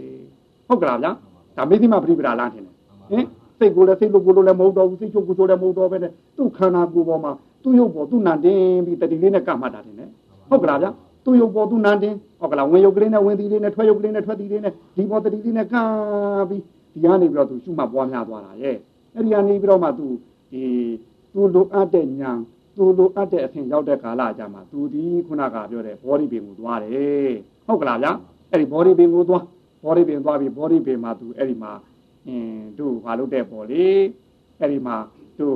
[0.67, 1.11] ဟုတ်ကလားဗျာ
[1.57, 2.76] ဒါမေသိမပရိပဒါလမ်းထင်တယ်
[3.09, 3.25] ဟင်
[3.59, 7.31] စိတ်ကိုလည်းစိတ်လို့ကိုယ်လို့လည်းမဟုတ်တော့ဘူးစိတ်ချုပ်ကိုယ်ဆိုလည်းမဟုတ်တော့ပဲနဲ့သူ့ခန္ဓာကိုယ်ပေါ်မှာ
[7.63, 10.09] သူ့ရုပ်ပေါ်သူ့နာတင်ပြီးတတိလေးနဲ့ကမှတ်တာတင်တယ်
[10.49, 10.91] ဟုတ်ကလားဗျာ
[11.25, 15.75] သူ့ရုပ်ပေါ်သူ့နာတင်ဟုတ်ကလားဝင်ရုပ်ကလေးနဲ့ဝင်သီလေးနဲ့ထွက်ရုပ်ကလေးနဲ့ထွက်သီလေးနဲ့ဒီပေါ်တတိလေးနဲ့က
[16.49, 16.61] ပြီး
[16.93, 18.75] ဒီကနေပြီးတော့သူရှုမှတ်ပွားများသွားတာရဲ့
[19.13, 20.07] အဲ့ဒီကနေပြီးတော့မှသူ
[20.51, 20.63] ဒီ
[21.33, 22.31] သူလိုအပ်တဲ့ညာ
[22.75, 27.33] သူလိုအပ်တဲ့အဆင့်ရောက်တဲ့ကာလကြမှာသူဒီခုနကပြောတဲ့ body ပင်ကိုသွားတယ်
[27.67, 28.11] ဟုတ်ကလားဗျာ
[28.51, 29.43] အဲ့ဒီ body ပင်ကိုသွား
[29.83, 31.71] body ပင်သွားပြီး body ပင်မှာသူအဲ့ဒီမှာ
[32.27, 33.85] အင်းတို့ဘာလုပ်တဲ့ပေါ့လေ
[34.59, 34.95] အဲ့ဒီမှာ
[35.39, 35.55] တို့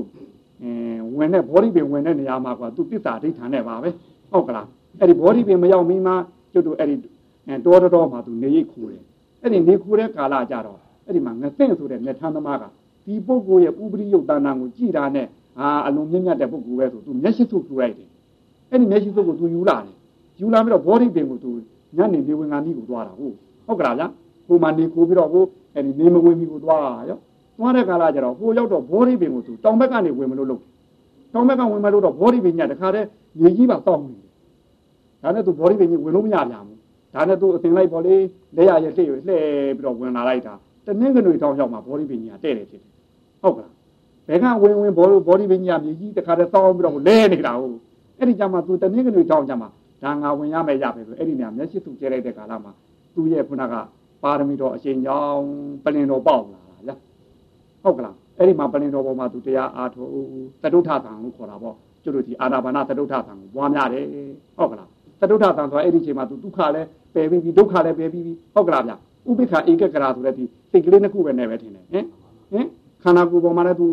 [0.61, 3.89] အင်းဝင်တဲ့ body ပင်ဝင်တဲ့နေရာမှာကွာသူတစ္ဆာဒိဋ္ဌာန်နဲ့ပါပဲ
[4.31, 4.67] ဟုတ်ကလား
[4.99, 6.15] အဲ့ဒီ body ပင်မရောက်မီမှာ
[6.51, 6.95] ကျွတ်တို့အဲ့ဒီ
[7.65, 9.03] တောတော်မှာသူနေရိပ်ခူတယ်
[9.41, 12.63] အဲ့ဒီနေခူတဲ့ကာလကြတော့အဲ့ဒီမှာငသင့်ဆိုတဲ့ငထမ်းသမားက
[13.03, 15.27] ဒီပုဂ္ဂိုလ်ရဲ့ဥပရိယုတ်တဏ္ဍာကိုကြည်တာနဲ့
[15.59, 18.09] အာအလုံးမြင့်မြတ်တဲ့ပုဂ္ဂိုလ်ပဲဆိုသူမျက်ရှိစုပ်ပြလိုက်တယ်
[18.69, 19.95] အဲ့ဒီမျက်ရှိစုပ်ကိုသူယူလာတယ်
[20.41, 21.51] ယူလာပြီးတော့ body ပင်ကိုသူ
[21.97, 24.07] ညနေနေဝင်ငါနီးကိုသွားတာဟုတ်ဟုတ်ကလားဗျာ
[24.47, 25.43] ဟိုမှာနေကိုပြီးတော့ဟို
[25.75, 27.17] အဲ့ဒီနေမဝင်မီကိုသွားရော
[27.57, 30.61] သွားတဲ့ကာလကျတော့ဟိုရောက်တော့ body ပင်ကိုသူတောင်ဘက်ကနေဝင်မလို့လို့
[31.33, 33.07] တောင်ဘက်ကဝင်မလို့တော့ body ပင်ညတခါတည်း
[33.39, 34.29] မြေကြီးပါတောက်နေတယ်
[35.23, 36.79] ဒါနဲ့သူ body ပင်ကြီးဝင်လို့မရပြန်ဘူး
[37.13, 38.15] ဒါနဲ့သူအသင်လိုက်ပေါ်လေ
[38.55, 39.43] လက်ရရဲ့လှည့်ရလှည့်
[39.77, 40.53] ပြီးတော့ဝင်လာလိုက်တာ
[40.85, 42.91] တနင်္ဂနွေတောင်ရောက်မှာ body ပင်ကြီးကတဲ့တယ်ဖြစ်တယ်
[43.41, 43.71] ဟုတ်ကလား
[44.27, 47.77] ဘယ်ကဝင်ဝင်ဘောဘောဒီပင်ကြီးမြေကြီးတခါတည်းတောင်းပြီးတော့လဲနေတာဟုတ်
[48.19, 49.69] အဲ့ဒီကြမှာသူတနည်းကနေတောင်းကြမှာ
[50.03, 52.71] ဒါငါဝင်ရမယ်ရမယ်ဆိုအဲ့ဒီနေရာမျက်စိသူကျဲလိုက်တဲ့ကာလမှာ
[53.13, 53.73] သူ့ရဲ့ခုနက
[54.23, 55.43] ပါရမီတော်အရှင်ကြောင့်
[55.83, 56.99] ပလင်တော်ပေါက်လာတာလား
[57.83, 60.09] ဟုတ်ကလားအဲ့ဒီမှာပလင်တော်ပေါ်မှာသူတရားအားထုတ်
[60.63, 64.05] တတုထသံလို့ခေါ်တာပေါ့ကျွတ်တို့ဒီအာနာပါနတတုထသံကိုပွားများတယ်
[64.57, 64.87] ဟုတ်ကလား
[65.21, 68.93] တတုထသံဆိုအဲ့ဒီချိန်မှာသူဒုက္ခလည်းပယ်ပြီးပြီဒုက္ခလည်းပယ်ပြီးပြီဟုတ်ကလားဗျ
[69.29, 72.05] ဥပိ္ပခာဧကကရာဆိုတဲ့ဒီစိတ်ကလေးနှစ်ခုပဲနဲ့ပဲထင်တယ်ဟင်
[72.51, 72.65] ဟင်
[73.03, 73.87] ခန္ဓာကိုယ်ပေါ်မှာလည်းသူ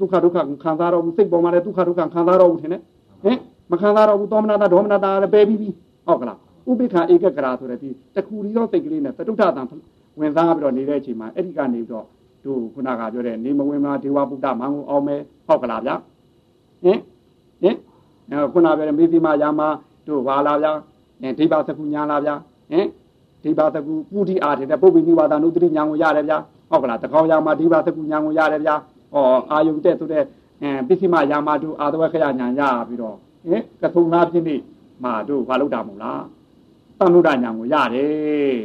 [0.00, 2.82] ဒုက္ခဒုက္ခခံစားတော့ဘူးစိတ်ပေါ်မှာလည်းဒုက္ခဒုက္ခခံစားတော့ဘူးထင်တယ်
[3.24, 3.38] ဟင်
[3.70, 5.68] မခံစားတော့ဘူးသောမနာတာဒေါမနာတာလည်းပယ်ပြီးပြီ
[6.06, 6.38] ဟုတ်ကလား
[6.70, 9.62] ဥပိ္ပခာဧကကရာဆိုတဲ့ဒီတခုရီသောစိတ်ကလေးနဲ့တတုထသံ
[10.20, 12.06] ဝင်စားပြီးတော့နေတဲ့အချိန်မှာအဲ့ဒီကနေပြီးတော့
[12.44, 15.94] တို့ခုနကပြောတဲ့နေမဝင်မှာဒေဝပုဒ္ဒမန်ကိုအောင်မယ်ဟုတ်ကလားဗျာ
[16.84, 16.98] ဟင်
[17.62, 17.76] ဟင်
[18.52, 19.62] ခုနပြောတဲ့မေသီမာယာမ
[20.06, 20.72] တို့ဘာလာဗျာ
[21.38, 22.34] ဒိဗ္ဗသကုညာလာဗျာ
[22.70, 22.86] ဟင်
[23.42, 26.38] ဒိဗ္ဗသကုပုတိအာတဲ့ပုပ္ပိနိဝါဒနုတ္တိညာကိုရတယ်ဗျာ
[26.70, 28.74] ဟုတ်ကလားတကောင်းယာမဒိဗ္ဗသကုညာကိုရတယ်ဗျာ
[29.12, 30.24] ဟောအာယုတဲ့ဆိုတဲ့
[30.62, 33.16] အဲပစ္စည်းမယာမတုအာသဝခရညာရပြီးတော့
[33.50, 34.56] ဟင်ကထုံနာပြင်းနေ
[35.04, 36.20] မာတို့ဘာလို့တာမို့လား
[36.98, 38.58] တန်လို့တာညာကိုရတယ်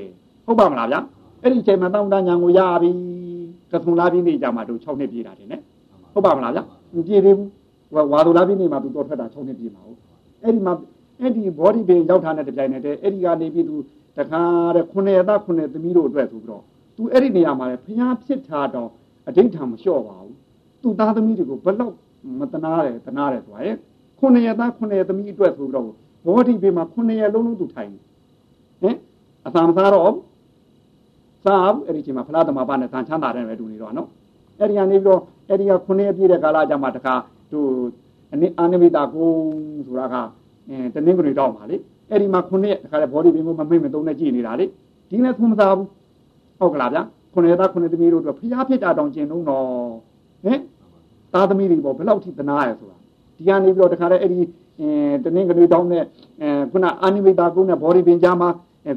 [0.46, 1.00] ဟုတ်ပါမလားဗျာ
[1.42, 2.92] အဲ့ဒီချိန်မှာတန်လို့တာညာကိုရပြီ
[3.72, 5.62] ကထုံနာပြင်းနေကြမှာတို့6နှစ်ပြည့်တာတယ်နဲ့
[6.14, 6.64] ဟုတ်ပါမလားဗျာ
[6.96, 7.50] မပြည့်သေးဘူး
[8.12, 9.98] ဝါဒလာပြင်းနေမှာသူတော့ထွက်တာ6နှစ်ပြည့်မှာဟုတ်
[10.44, 10.74] အဲ့ဒီမှာ
[11.20, 13.76] အဲ့ဒီ body ပင်ရောက်ထားတဲ့တပြိုင်နက်တည်းအဲ့ဒီကနေပြီးသူ
[14.18, 14.42] တခါ
[14.76, 16.64] တဲ့ခုနှစ်သားခုနှစ်သမီးတို့အတွက်ဆိုပြီးတော့
[16.98, 18.90] သူအဲ့ဒီနေရာမှာလေဖျားဖြစ်ထားတော့
[19.28, 20.36] အဋိဋ္ဌာမလျှော့ပါဘူး
[20.82, 21.96] သူ့သားသမီးတွေကိုဘလောက်
[22.40, 23.76] မတနာတယ်တနာတယ်ဆိုရင်
[24.20, 25.86] ခုနှစ်ရက်သားခုနှစ်ရက်သမီးအတွက်ဆိုပြီးတော့
[26.26, 27.92] ဘောဓိဘေးမှာခုနှစ်ရက်လုံးလုံးသူထိုင်
[28.84, 28.96] ဟင်
[29.48, 30.14] အသာမစားတော့
[31.44, 34.08] စားအဲ့ဒီချိန်မှာဖလားသမဘာနဲ့တန်ချမ်းသာတယ်ပဲတူနေတော့နော်
[34.60, 35.20] အဲ့ဒီကနေပြီးတော့
[35.50, 37.14] အဲ့ဒီကခုနှစ်ရက်ပြည့်တဲ့ကာလကြမှာတခါ
[37.52, 37.60] သူ
[38.34, 39.30] အနိအာနိမိတာကို
[39.86, 40.16] ဆိုတာက
[40.70, 41.76] အဲတနင်္ဂနွေတော့ပါလေ
[42.10, 44.66] အဲ့ဒီမှာခုနှစ်ရက်တခါလေဘောဓိဘေးကိုမမိတ်မသုံးနဲ့ကြည်နေတာလေ
[45.10, 45.88] ဒီလည်းသုံးမစားဘူး
[46.60, 47.02] ဟုတ်ကလားဗျာ
[47.34, 49.44] ခုနှစ်သားခုနှစ်သမီးတို့အတွက်ဖျားဖြစ်တာတောင်ကျင်တော့
[50.46, 50.60] ဟင်
[51.34, 52.98] သားသမီးတွေပေါ့ဘယ်လောက်ထိသနာရဆိုတာ
[53.38, 54.40] ဒီကနေပြီးတော့တခါတည်းအဲ့ဒီ
[54.80, 54.90] အဲ
[55.24, 56.04] တနင်္ဂနွေတောင်းနဲ့
[56.42, 58.50] အဲခုနအာနိမိတာကုန်းနဲ့ဘော်ဒီပင်ကြားမှာ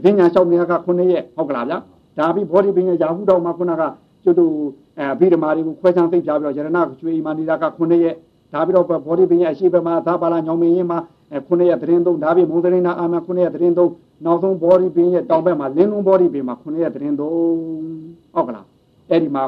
[0.04, 1.78] ဗဉ္ညာလျှောက်နေတာကခုနှစ်ရက်ဟုတ်ကလားဗျာ
[2.18, 3.82] ဒါပြီးဘော်ဒီပင်ရဲ့ယာဟုတောင်းမှာခုနက
[4.24, 4.46] ကျွတ်တူ
[4.98, 8.14] အဲအဘိဓမ္မာတွေကိုခွဲခြားသိပြပြီးတော့ယရဏကျွေးမာနေတာကခုနှစ်ရက်
[8.52, 10.98] ဒါပြီးတော့ဘော်ဒီပင်ရဲ့အရှိဘမှာသာပါလာညောင်မင်းရင်မှာ
[11.46, 13.90] ခုနှစ်ရက်သတင်းသုံးဒါပြီးမုံသတင်းနာအာမခုနှစ်ရက်သတင်းသုံး
[14.24, 17.36] နောက်ဆုံးဘော်ဒီပင်ရဲ့တောင်ဘက်မှာလင်းလုံးဘော်ဒီပင်မှာခုနှစ်ရက်သတင်းသုံး
[18.34, 18.66] ဟုတ်ကလား
[19.10, 19.42] အဲ့ဒီမှာ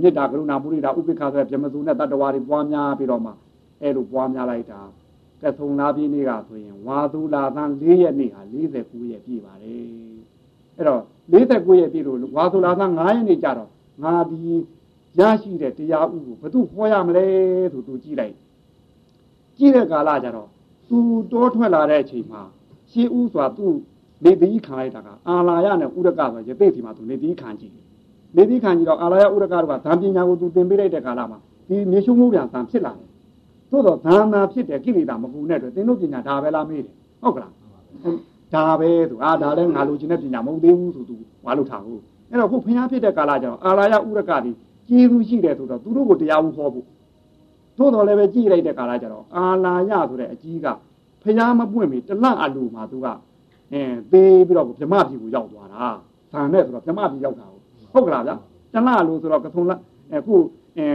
[0.00, 3.32] မေတ္တာကရုဏာမုရိဒာဥပိ္ပခာဆိုတဲ့ဗြဟ္မစုနဲ့တတ္တဝါတွေပွားများပြီးတော့မှ
[3.82, 4.80] အဲ့လိုပွားများလိုက်တာ
[5.42, 9.86] ကထုံလာပြည့်နေ့ကဆိုရင်ဝါသူလာသန်း၄ရက်နေ့ဟာ49ရက်ပြည့်ပါတယ်
[10.76, 13.70] အဲ့တော့49ရက်ပြည့်လို့ဝါသူလာသန်း9ရက်နေ့ကြတော့
[14.04, 14.40] ငါဒီ
[15.18, 17.26] ရရှိတဲ့တရားဥကိုဘသူဟောရမလဲ
[17.72, 18.34] ဆိုသူကြည့်လိုက်
[19.58, 20.48] ကြည့်တဲ့ကာလကြတော့
[20.88, 20.98] သူ
[21.32, 22.42] တောထွက်လာတဲ့အချိန်မှာ
[22.90, 23.66] ရှေးဥစွာသူ
[24.24, 27.84] နေတိခံလိုက်တာကအာလာယနဲ့ဥရကဆိုရတဲ့ဒီမှာသူနေတိခံကြည့်တယ်
[28.36, 31.38] နေတိခံကြည့်တော့အာလာယဥရကတို့ကဓာပညာကိုသူသင်ပေးလိုက်တဲ့ကာလမှာ
[31.68, 33.08] ဒီမြေရှုံးမှုပြန်သံဖြစ်လာတယ်
[33.70, 37.52] သို့တော့ဒါနာဖြစ်တဲ့ကိလေသာမပူနဲ့တော့သင်တို့ပညာဒါပဲလားမေးတယ်ဟုတ်ကလား
[38.54, 42.00] ဒါပဲသူအာဒါလည်းငါလိုချင်တဲ့ပညာမဟုတ်သေးဘူးဆိုသူမလုပ်ထားဘူး
[42.30, 44.50] အဲ့တော့ခုဖျားဖြစ်တဲ့ကာလကျတော့အာလာယဥရကဒီ
[44.88, 46.86] ကျေးဇူးရှိတယ်ဆိုတော့သူတို့ကိုတရားဘူးဟောဖို့
[47.78, 50.66] သို့တော်လည်းပဲကြည့်လိုက်တဲ့ကာလကျတော့အာလာယဆိုတဲ့အကြီးက
[51.22, 53.06] ဖျားမပွင့်ပြီတလန့်အလူမှာသူက
[53.72, 55.86] အဲသေးပြီးတော့ဗြမပြည်ကိုရောက်သွားတာ
[56.32, 57.46] ဇာနဲ့ဆိုတော့ဗြမပြည်ရောက်တာ
[57.92, 58.36] ဟုတ်ကလားဗျာ
[58.74, 59.76] တလန့်အလူဆိုတော့ကထုံလာ
[60.12, 60.34] အခု
[60.78, 60.86] အဲ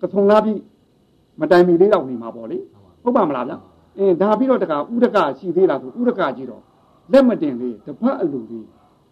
[0.00, 0.56] ကထုံလာပြည်
[1.40, 2.58] မတိုင်မီလေးတော့နေမှာပေါ့လေ
[3.02, 3.56] ဟုတ်ပါမလားဗျာ
[3.98, 6.62] အင်းဒါပြီးတော့တခါဥဒကရှိသေးလားဆိုဥဒကကြီးတော့
[7.12, 8.66] လက်မတင်လေးတပတ်အလူလေး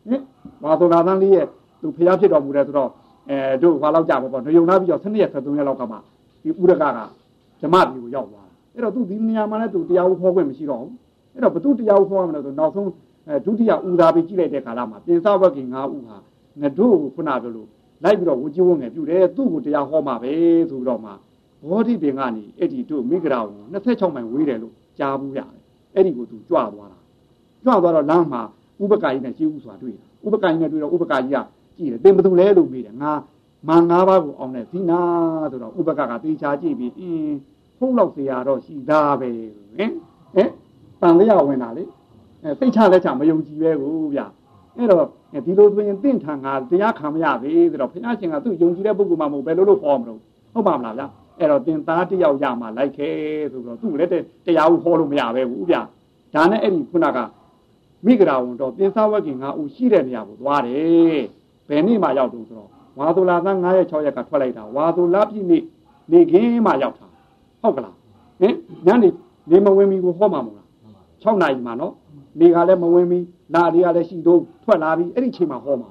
[0.08, 0.22] ဟင်
[0.62, 1.46] ဘာသောနာသန်းလေးရဲ့
[1.80, 2.90] သူဖျားဖြစ်တော်မူတယ်ဆိုတော့
[3.30, 5.96] အဲတို့ဘာလောက်ကြပါပေါ့ညုံနာပြီးတော့7ရက်73ရက်လောက်ကမှ
[6.42, 6.84] ဒီဥဒကက
[7.62, 10.92] ဓမ္မပြည်ကိုရောက်သွားအဲ့တော့သူဒီနေရာမှာလည်းသူတရားဥခေါ်ခွင့်မရှိတော့ဘူး
[11.32, 12.90] အဲ့တော့ဘသူတရားဥခေါ်ရမလဲဆိုနောက်ဆုံး
[13.28, 16.16] အဲဒုတိယဥသာပြီးကြည့်လိုက်တဲ့ခါလာမှာပြင်စဝက်ကင်၅ဥဟာ
[16.60, 17.68] ငါတို့ကိုခုနပြောလို့
[18.04, 20.32] လိုက်ပြီးတော့ဝကြည့်ဝငယ်ပြုတယ်သူ့ကိုတရားဟောမှာပဲ
[20.70, 21.10] ဆိုပြီးတော့မှ
[21.69, 25.49] ဘောဓိပင်ကနေအဲ့ဒီတို့မိဂရာကို26မိုင်ဝေးတယ်လို့ကြားဘူးရတယ်
[25.95, 26.99] အဲ့ဒီကိုသူကြွသွားတာ
[27.63, 28.41] ကြွသွားတော့လမ်းမှာ
[28.81, 31.37] ဥပကာကြီးနဲ့ရှင်းဥစွာတွေ့တာဥပကာကြီးနဲ့တွေ့တော့ဥပကာကြီးက
[31.77, 33.11] ကြည့်တယ်တင်ဘသူလဲလို့မေးတယ်ငါ
[33.67, 35.01] မန်၅ပါးကိုအောင်တဲ့သီနာ
[35.51, 37.35] ဆိုတော့ဥပကကတေချာကြည့်ပြီးအင်း
[37.77, 39.29] ဖုံးလောက်เสียတော့ရှိသားပဲ
[39.77, 39.91] ဟင်
[40.35, 40.49] ဟင်
[41.01, 41.83] တန်လျာဝင်တာလေ
[42.43, 44.21] အဲစိတ်ချလက်ချမယုံကြည်ပဲကိုဗျ
[44.77, 45.05] အဲ့တော့
[45.45, 50.19] ဒီလိုဆိုရင်တင့်ထံငါတရားခံမရသေးဆိုတော့ဘုရားရှင်ကသူ့ယုံကြည်တဲ့ပုဂ္ဂိုလ်မှမဟုတ်ဘယ်လိုလို့ဟောမလို့
[50.53, 51.03] ဟုတ်ပါမလားဗျ
[51.38, 53.08] အဲ့တော့တင်သားတယောက်ရမှလိုက်ခဲ
[53.52, 54.10] ဆိုတော့သူ့လည်း
[54.46, 55.76] တရားဟောလို့မရပဲဘူးဗျ
[56.34, 57.18] ဒါနဲ့အဲ့ဒီခုနက
[58.06, 61.22] မိဂရာဝန်တော့တင်စားဝက်ကင်ငါဦးရှိတဲ့နေရာကိုသွားတယ်
[61.68, 65.62] ဘယ်နေ့မှရောက်တော့ဆိုတော့ဝါသူလာသား9ရက်6ရက်ကထွက်လိုက်တာဝါသူလာပြည့်နေ့
[66.12, 67.06] နေခင်းမှရောက်တာ
[67.62, 67.94] ဟုတ်ကလား
[68.40, 68.54] ဟင်
[68.86, 69.08] ညနေ
[69.50, 70.66] နေမဝင်မီကိုဟောမှာမဟုတ်လား
[71.22, 71.94] 6နာရီမှနော်
[72.40, 73.18] နေကလည်းမဝင်မီ
[73.54, 75.88] နာလေးကလည်းရှိတော့ထွက်လာပြီအဲ့ဒီချိန်မှာဟောမှာ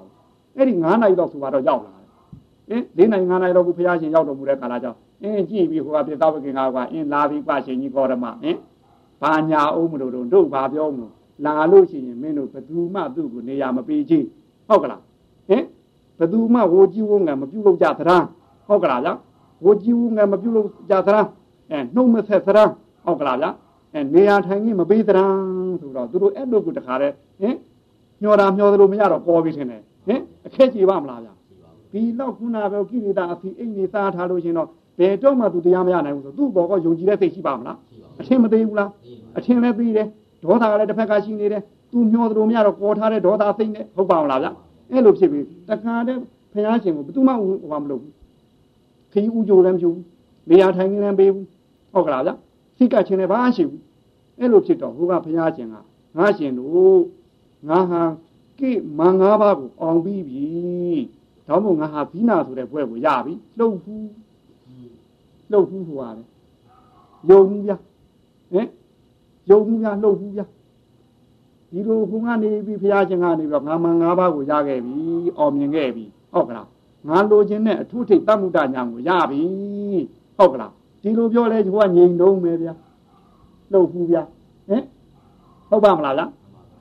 [0.57, 8.57] အဲ့ဒီ9နာရီတော့ဆိုတော့ရောက်လာတယ်ဟင်၄နိုင်9နိုင်တော့ဘုရားရှင်ရောက်တော်မူတဲ့ကာလကြောင့် အင်းကြည့်ပြီးဟိုကပြသဝကိငါကအင်းလာပြီးပါရှင်ကြီးကောရမဟင်
[9.21, 11.13] ဘာညာအောင်မလို့တော့တို့ဘာပြောမလို့
[11.45, 14.27] လာလို့ရှိရင်မင်းတို့ဘသူမှသူ့ကိုနေရာမပေးချင်း
[14.67, 15.01] ဟုတ်ကလား
[15.49, 15.63] ဟင်
[16.19, 18.23] ဘသူမှဝိုးကြီးဝုန်းငါမပြုတ်လို့ကြသလား
[18.67, 19.09] ဟုတ်ကလားဗျ
[19.63, 21.27] ဝိုးကြီးဝုန်းငါမပြုတ်လို့ကြသလား
[21.71, 22.69] အဲနှုတ်မဆက်သလား
[23.05, 23.47] ဟုတ်ကလားဗျ
[23.93, 27.55] အဲနေရာထိုင်ကြီးမပေးသလားဆိုတော့သူတို့အဲ့လိုကိုတခါတည်းဟင်
[28.21, 31.29] ညှော်တာမျောသလိုမရတော့ပေါ်ပြီးထင်တယ်ဟင်အခက်ကြီးပါမလားဗျ
[31.91, 34.69] ဒီတော့ခုနပဲကိရိတာအစီအိမ်နေစားထားလို့ရှင်တော့
[34.99, 37.77] ဘယ်တော့မှသူတရားမရနိုင်ဘူးဆိုသူ့ဘောကယုံကြည်တဲ့စိတ်ရှိပါမလား
[38.19, 38.89] အထင်မသေးဘူးလား
[39.37, 40.07] အထင်လည်းသိတယ်
[40.43, 44.47] ဒေါသကလည်းတစ်ဖက်ကရှိနေတယ်သူမျောသလိုမရတော့ပေါ်ထားတဲ့ဒေါသစိတ်နဲ့ဟုတ်ပါမလားဗျ
[44.91, 46.19] အဲ့လိုဖြစ်ပြီးတခါတည်း
[46.53, 47.33] ဘုရားရှင်ကိုဘယ်သူမှ
[47.69, 48.13] ဟောမလုပ်ဘူး
[49.11, 50.03] ခီးဥကြိုလည်းမပြုဘူး
[50.49, 51.47] နေရာထိုင်ခင်းလည်းပေးဘူး
[51.93, 52.31] ဟုတ်ကလားဗျ
[52.77, 53.81] စိတ်ကချင်းလည်းဘာရှိဘူး
[54.39, 55.75] အဲ့လိုဖြစ်တော့ဟိုကဘုရားရှင်က
[56.17, 56.99] ငါရှင်တို့
[57.69, 58.01] ငါဟာ
[58.59, 60.45] ကိမန်ငါးပါးကိုအောင်ပြီးပြီ
[61.47, 64.07] ဒါမှမဟုတ်ငါဟာဘိနာဆိုတဲ့ဘွဲကိုရပြီလှုပ်ဘူး
[65.51, 66.23] လှုပ်ဘူးဟိုဟာလေ
[67.29, 67.71] ယုံဘူးဗျ
[68.53, 68.67] ဟင်
[69.49, 70.41] ယုံဘူးဗျလှုပ်ဘူးဗျ
[71.71, 74.95] ဒီလိုဘုံကနေပြီးဘုရားရှင်ကနေပြီးတော့ငါမန်၅ပါးကိုရခဲ့ပြီ
[75.37, 76.67] အောင်မြင်ခဲ့ပြီဟုတ်ကလား
[77.07, 79.41] ငါလိုချင်တဲ့အထုထိတ်တမှုတညာကိုရပြီ
[80.37, 80.71] ဟုတ်ကလား
[81.03, 82.73] ဒီလိုပြောလဲဟိုကငြိမ်တုံးမယ်ဗျာ
[83.71, 84.23] လှုပ်ဘူးဗျာ
[84.69, 84.83] ဟင်
[85.69, 86.31] ဟုတ်ပါမလားလား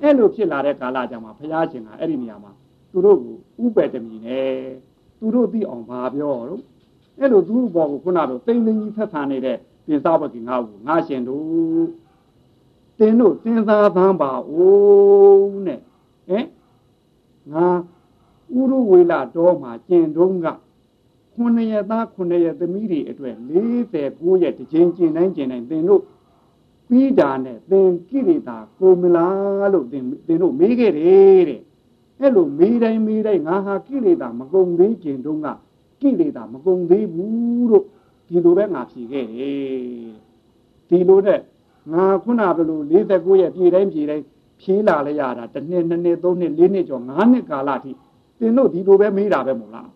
[0.02, 2.52] အဲ့လိုဖြစ်လာတဲ့ကာလကြမှာဘုရားရှင်ကအဲ့ဒီနေရာမှာ
[2.90, 4.52] သူတို့ကိုဥပယ်တမီနဲ့
[5.18, 6.62] သူတို့သိအောင်ပါပြောတော့
[7.18, 9.56] အဲ့လိုသူ့ဘောကိုခုနကတော့တိမ်တိမ်ကြီးဖက်ဆန်နေတဲ့
[9.86, 11.88] ပြင်စားဘက်ကငါ့ကိုငါရှင်တို့
[12.98, 15.80] တင်းတို့စဉ်းစားသမ်းပါဦးနဲ့
[16.28, 16.46] ဟင်
[17.52, 17.66] ငါ
[18.56, 20.46] ဥရဝေလာတော်မှာကျင်တုံးက
[21.34, 23.34] ခုနှစ်ရက်သားခုနှစ်ရက်သမီးတွေအတွက်
[23.90, 26.02] 49ရက်တစ်ချိန်ကျင်တိုင်းကျင်တိုင်းသင်တို့
[26.88, 31.60] ပြီးတာနဲ့သင်ကိရိတာကိုမလားလို့သင်သင်တို့မေးခဲ့တယ်တဲ့
[32.20, 35.48] အဲ့လိုမေးတိုင်းမေးတိုင်းငါဟာကိရိတာမကုံသေးကျင်တုံးက
[36.00, 37.84] ကိရိတာမကုံသေးဘူးလို့
[38.28, 40.24] ဒီလိုပဲငါဖြေခဲ့တယ်
[40.88, 41.40] ဒီလိုတဲ့
[41.92, 44.24] ငါခုနကလို49ရက်ပြည်တိုင်းပြည်တိုင်း
[44.60, 47.90] ဖြေးလာလဲရတာတစ်နှစ်နှစ်နှစ်သုံးနှစ်လေးနှစ်ကျော်၅နှစ်ကာလအထိ
[48.38, 49.90] သင်တို့ဒီလိုပဲမေးတာပဲမို့လား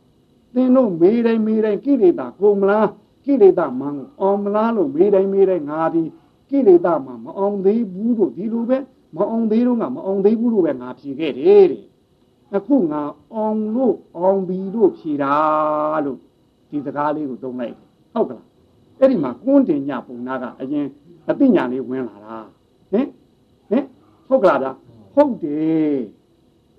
[0.54, 2.88] သင်တို့မေးတိုင်းမေးတိုင်းကိလေသာကိုမလား
[3.24, 6.02] ကိလေသာမန်းအောင်မလားလို့မေးတိုင်းမေးတိုင်းငါဒီ
[6.50, 8.78] ကိလေသာမှမအောင်သေးဘူးလို့ဒီလိုပဲ
[9.16, 11.82] မအောင်သေးတော့ငါမအောင်သေးဘူးလို့ပဲငါဖြေခဲ့တယ်တဲ့
[12.55, 13.01] အခုငါ
[13.33, 15.33] အောင်လို့အောင်ပြီလို့ဖြေတာ
[16.05, 16.17] လို့
[16.69, 17.75] ဒီစကားလေးကိုသုံးလိုက်
[18.13, 18.45] ဟုတ်ကလား
[18.99, 20.85] အဲ့ဒီမှာကွန်းတင်ညပုံနာကအရင်
[21.29, 22.37] အသိဉာဏ်လေးဝင်လာတာ
[22.91, 23.07] ဟင်
[23.69, 23.85] ဟင်
[24.27, 24.71] ဟုတ်ကလားဗျာ
[25.15, 25.97] ဟုတ်တယ်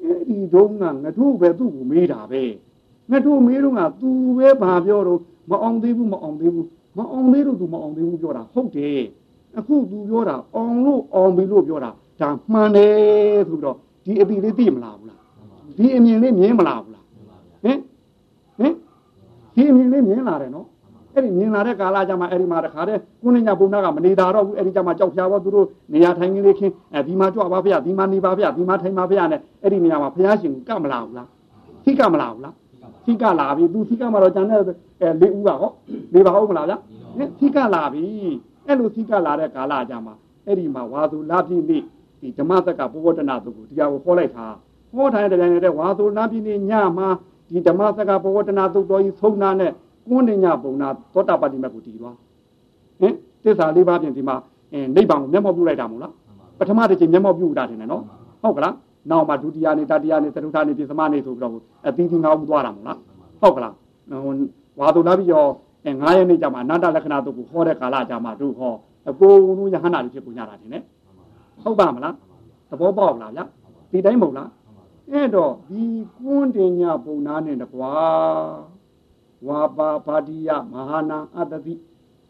[0.02, 2.42] အဲ့ဒီတုန်းကငါတို့ပဲသူ့ကိုမေးတာပဲ
[3.10, 4.08] ငါတို့မေးတော့က तू
[4.38, 5.20] ပဲဘာပြောတော့
[5.50, 6.68] မအောင်သေးဘူးမအောင်သေးဘူး
[6.98, 9.00] မအောင်သေးလို့ तू မအောင်သေးဘူးပြောတာဟုတ်တယ်
[9.58, 15.17] အခု तू ပြောတာအောင်လို့အောင်ပြီလို့ပြောတာဒါမှန်တယ်ဆိုတော့ဒီအတိလေးသိမလားဘူးလား
[15.79, 17.05] ဒီအမြင်လေးမြင်မလားဘူးလား
[17.63, 17.77] ဟင်
[18.59, 18.73] ဟင်
[19.55, 20.67] ဒီအမြင်လေးမြင်လာတယ်နော်
[21.13, 31.27] အဲ့ဒီမြင်လာတဲ့ကာလကြမှာအဲ့ဒီမှာတခါတည်းကုဏညာဘုံနာကမနေတာတော့ဘူးအဲ့ဒီကြမှာကြောက်ဖြာတော့သူတို့နေရာထိုင်ကလေးခင်းအဲဒီမှာကြွပါဗျာဒီမှာနေပါဗျာဒီမှာထိုင်ပါဗျာနဲ့အဲ့ဒီနေရာမှာဘုရားရှင်ကမလာဘူးလား
[31.85, 32.53] သိကမလာဘူးလား
[33.05, 34.59] သိကလာပြီသူသိကမှာတော့ကျန်တဲ့
[35.01, 35.71] အဲလေးဦးကဟော
[36.13, 36.77] နေပါဟုတ်မလားဗျာ
[37.39, 38.03] သိကလာပြီ
[38.67, 40.13] အဲ့လိုသိကလာတဲ့ကာလကြမှာ
[40.45, 41.83] အဲ့ဒီမှာဝါသူလာပြည့်နေ့
[42.21, 44.45] ဒီဓမ္မသက်ကဘောဝတ္တနာသူကိုတရားကိုဟောလိုက်တာ
[44.95, 47.07] ဟောထားတဲ့တိုင်တဲ့ဝါသူလာပြည့်နေ့ညမှာ
[47.49, 49.71] ဒီဓမ္မသက်ကဘောဝတ္တနာသူတော်ကြီးဆုံးနာနဲ့
[50.07, 52.15] ကွန်းနေညပုံနာသောတာပတိမတ်ကိုတည်သွား
[52.99, 53.13] ဟင်
[53.43, 54.35] သစ္စာလေးပါးဖြင့်ဒီမှာ
[54.73, 56.13] အင်းနိဗ္ဗာန်ကိုမျက်မှောက်ပြုလိုက်တာမဟုတ်လား
[56.59, 58.03] ပထမတစ်ချိန်မျက်မှောက်ပြုတာတယ်နော်
[58.41, 58.75] ဟုတ်ကလား
[59.09, 61.53] နောက်မှဒုတိယနေတတိယနေသတုထနေပြသမနေဆိုပြီးတော့
[61.87, 62.97] အသီးသီးငါးဦးသွားတာမဟုတ်လား
[63.41, 63.73] ဟုတ်ကလား
[64.79, 65.49] ဝါသူလာပြီးတော့
[65.85, 68.73] အဲ9ရက်နေ့ကျမှအနတ္တလက္ခဏာတို့ကိုဟောတဲ့ကာလကျမှတို့ဟော
[69.09, 70.83] အကိုယ်လုံးယဟန္တာတွေဖြစ်ကုန်ကြတာတင်နဲ့
[71.63, 72.15] ဟုတ်ပါမလား
[72.69, 73.41] သဘောပေါက်လားဗျ
[73.91, 74.47] ဒီတိုင်းမဟုတ်လား
[75.11, 75.83] အဲ့တော့ဒီ
[76.17, 77.95] ကွန်းတင်ညာပုံနာနဲ့တကွာ
[79.47, 81.75] ဝါပါပါတိယမဟာနာအတ္တိ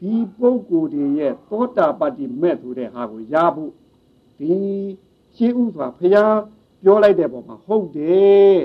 [0.02, 3.72] ဒီပုဂ္ဂိုလ်တွေရဲ့သောတာပတ္တိမဲ့ဆိုတဲ့ဟာကိုရဖို့
[4.40, 4.54] ဒီ
[5.36, 6.38] ရှင်းဥစွာဖျား
[6.84, 8.58] ပြောလိုက်တဲ့ပုံမှာဟုတ်တယ်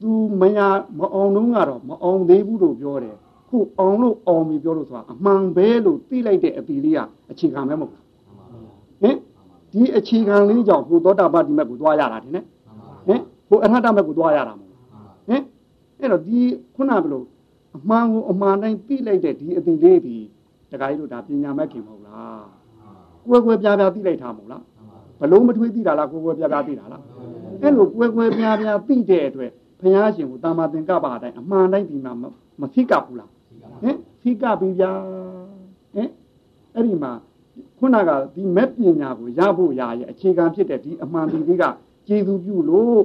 [0.00, 0.10] သူ
[0.40, 0.58] မရ
[0.98, 3.16] မအောင်တော့ကတော့မအောင်သေးဘူးလို့ပြောတယ်
[3.48, 8.04] ခုအောင်လို့အောင်ပြီပြောလို့ဆိုတာအမှန်ပဲလို့သိလိုက်တဲ့အပီလေးကအခြေခံပဲမဟုတ်ဘူး
[9.02, 9.16] ဟင်
[9.72, 12.44] ဒီအခြေခံလေးကြောင့်ဟိုသောတာပတ္တိမဲ့ကိုသွားရတာတင်နဲ့
[13.06, 14.72] ဟင်ဟိုအရဟတမဲ့ကိုသွားရတာမဟုတ်
[15.28, 15.42] ဟင်
[16.00, 16.38] အဲ့တော့ဒီ
[16.76, 17.26] ခုနကဘလို့
[17.76, 20.16] အမှန်ကိုအမှန်တိုင်းသိလိုက်တဲ့ဒီအပီလေးဒီ
[20.70, 22.44] တခါကြီးတို့ဒါပညာမဲ့ခင်မဟုတ်လား
[23.28, 24.62] ကွယ်ကွယ်ပြားပြားသိလိုက်တာမဟုတ်လား
[25.20, 27.02] ဘလုံးမထွေးသိတာလားကွယ်ကွယ်ပြားပြားသိတာလား
[27.62, 32.12] အဲ့လိုကွယ်ကွယ်ပြားပြားသိတဲ့အတွက်ဘုရားရှင်ကိုတာမသင်္ကပ္ပအတိုင်းအမှန်တိုင်းဒီမှာ
[32.60, 33.30] မသိကဘူးလား
[33.82, 34.90] ဟင်သိကပြီဗျာ
[35.94, 36.08] ဟင်
[36.74, 37.12] အဲ့ဒီမှာ
[37.78, 41.64] ခုနကဒီမဲ့ပညာကိုရဖို့ရရဲ့အခြေခံဖြစ်တဲ့ဒီအမှန်ဒီက
[42.10, 43.00] ကျေသူပြုလို့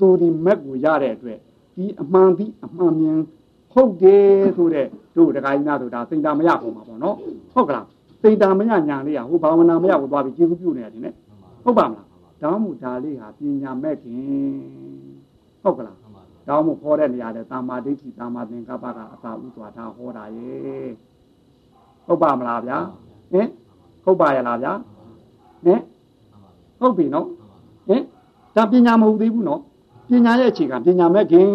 [0.00, 1.38] သူဒီမက်ကိုရတဲ့အတွက်
[1.76, 3.18] ဒီအမှန်ဒီအမှန်မြင်
[3.72, 4.86] ဟုတ်တယ်ဆိုတဲ့
[5.16, 7.16] တို့တခါကြီးများဆိုတာစိတ်ဓာမရပုံပါပေါ့နော်
[7.52, 7.86] ဟုတ်ကလား
[8.22, 11.14] စိတ်ဓာမရညာလေးကဟိုဘာဝနာမရကိုသွားပြီးကျေသူပြုနေရတယ်နဲ့
[11.64, 12.06] ဟုတ်ပါမလား
[12.42, 14.20] ဒါမှမဟုတ်ဒါလေးဟာပညာမဲ့ခင်
[15.62, 15.96] ဟုတ်ကလား
[16.48, 20.88] ဒါမှမဟုတ်ခေါ်တဲ့နေရာလဲတာမာဒိဋ္ဌိတာမာသင်္ကပ္ပကအသာဥစွာဒါဟောတာရဲ့
[22.06, 22.78] ဟုတ်ပါမလားဗျာ
[23.32, 23.48] ဟင်
[24.04, 24.72] ဟုတ်ပါရဲ့လားဗျာ
[25.64, 25.80] ဟင်
[26.80, 27.37] ဟုတ်ပြီနော်ဟင်
[28.58, 29.60] ဒါပညာမဟုတ်သေးဘူးနော်
[30.10, 31.48] ပညာရဲ့အခြေခံပညာမဲ့ခင်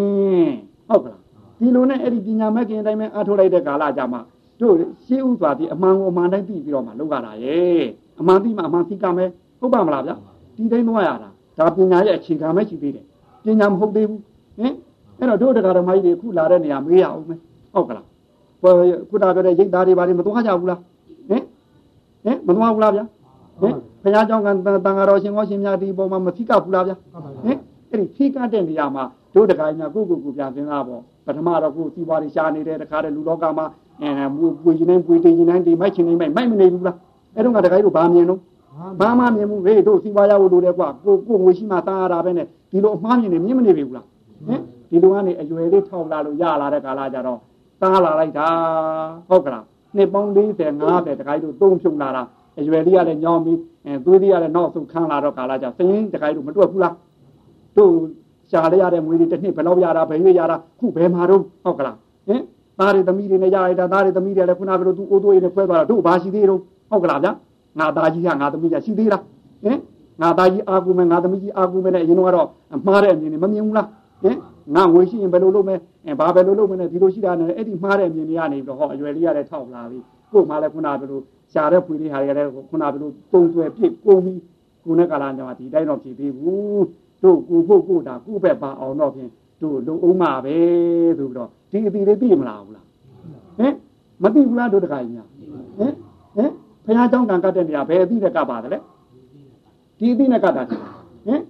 [0.90, 1.20] ဟုတ်ကလား
[1.60, 4.22] ဒီလိုနဲ့အဲ့ဒီပညာမဲ့ခင်အတိုင်းပဲအားထုတ်လိုက်တဲ့ကာလကြမှာ
[4.62, 4.76] တို့
[5.06, 7.84] ရှေးဥစွာဒီအမှန်ကိုအမှန်တိုင်းသိပြီးတော့မှလောက်ရတာရဲ့
[8.20, 9.30] အမှန်သိမှအမှန်သိကမယ်
[9.60, 10.16] ဟုတ်ပါမလားဗျာ
[10.56, 13.06] ဒီတိုင်းသွားရတာဒါပညာရဲ့အခြေခံပဲရှိသေးတယ်
[13.44, 14.22] ပညာမဟုတ်သေးဘူး
[14.58, 14.74] ဟင်
[15.20, 17.40] အဲ့တော့တို့တရားဓမ္မကြီးတွေခုလာတဲ့နေရာမေးရအောင်မယ်
[17.74, 18.06] ဟုတ်ကလား
[19.10, 20.80] ခုနပြောတဲ့ရိတ်သားတွေဘာတွေမသွားကြဘူးလား
[21.30, 21.44] ဟင်
[22.26, 23.06] ဟင်မသွားဘူးလားဗျာ
[23.62, 23.74] ဟင်
[24.04, 24.56] ဘုရားကျောင်းကတန်
[24.98, 26.96] ဃာတော်ရှင်ဟောရှင်များဒီပုံမှာမဖိကဘူးလားဗျာ
[27.44, 27.58] ဟင်
[27.92, 29.04] အဲ့ဒီဖိကတဲ့နေရာမှာ
[29.36, 33.66] တို့တခါကြီးများကိုကိုကိုပြန်သင်သားပေါ့ပထမတော့ကိုစီးပွားတွေရှားနေတဲ့တခါတဲ့လူလောကမှာ
[34.02, 36.98] အဲမူပွေခြင်းနဲ့ပွေတင်ခြင်းနဲ့ဒီမိုက်ခြင်းနဲ့မိုက်မိုက်မနေဘူးလား
[37.36, 38.40] အဲ့တော့ကတခါကြီးတို့ဘာမြင်တော့
[39.00, 44.06] ဘာမှမြင်မှုဟေးတို့စီးပွားရဖို့လိုတယ်ကွာကိုကိုငွေရှိမှတားရတာပဲနဲ့ဒီလိုအမှားမြင်နေမြင်မနေပြီဘူးလား
[44.48, 47.40] ဟင်ဒီလိုကနေအရွယ်လေးထောက်လာလို့ရလာတဲ့ကာလကြတော့
[47.82, 48.48] တားလာလိုက်တာ
[49.30, 49.64] ဟုတ်ကလား
[49.96, 52.24] နှစ်ပေါင်း40 50တခါကြီးတို့သုံးဖြုံလာတာ
[52.60, 56.96] အရွယ်လေးကလည်းညောင်းပြီးအဲသွေးလေးကလည်းနောက်ဆုံးခန်းလာတော့ကာလကြစင်းတခါကြီးတို့မတွက်ဘူးလား
[57.78, 57.94] တို့
[58.50, 61.96] ရှားလိုက်ရတဲ့မွေးတွေတစ်နှစ်ဘယ်လောက်ရတာဘယ်ရွေးရတာခုဘယ်မှာတော့ဟုတ်ကလား
[62.28, 62.42] ဟင်
[62.80, 67.32] သားတွေသမီးတွေနဲ့ရလိုက်တာသားတွေသမီးတွေလည်းခုနကလိုသူအိုးသွေးနဲ့ခွဲသွားတာတို့ဘာရှိသေးတော့ဟုတ်ကလားဗျာ
[67.80, 69.22] ငါသားကြီးကငါသမီးကရှိသေးလား
[69.66, 69.78] ဟင်
[70.22, 72.48] ငါသားကြီးအာကူမယ်ငါသမီးကြီးအာကူမယ်နဲ့အရင်ကတော့
[72.86, 73.88] မှားတဲ့အမြင်တွေမမြင်ဘူးလား
[74.24, 74.38] ဟင်
[74.76, 75.76] ငါငွေရှိရင်ဘယ်လိုလုပ်မလဲ
[76.06, 80.00] အဲဘာပဲလိုလုပ်မလဲဒီလိုရှိတာနဲ့အဲ့ဒီမှားတဲ့အမြင်တွေကနေပြီးတော့ဟောအရွယ်လေးရတဲ့ထောက်လာပြီ
[80.32, 81.20] ကို့မှာလည်းခုနကလို
[81.54, 84.40] ရှားတဲ့ဖွေလေးဟာတွေကလည်းခုနကလိုပုံသွဲပြစ်ကုန်ပြီး
[84.86, 86.86] ကိုနဲ့ကာလာကြောင့်ဒီတိုင်းတော့ဖြစ်သေးဘူး
[87.24, 89.30] တို့ကိုဖို့ကိုတာကိုပဲပါအောင်တော့ဖြင့်
[89.62, 90.56] တို့လုံအောင်မှာပဲ
[91.18, 92.86] ဆိုပြီးတော့ဒီအပီလေးသိမလားဘူးလား
[93.60, 93.74] ဟင်
[94.22, 95.28] မသိဘူးလားတို့တခါကြီးများ
[95.78, 95.94] ဟင်
[96.36, 96.52] ဟင်
[96.86, 98.80] ဘုရားကျောင်းကံကတ်တဲ့နေရာဘယ်အသိနဲ့ကပ်ပါတယ်လဲ
[100.00, 101.42] ဒီအသိနဲ့ကတ်တာဟင်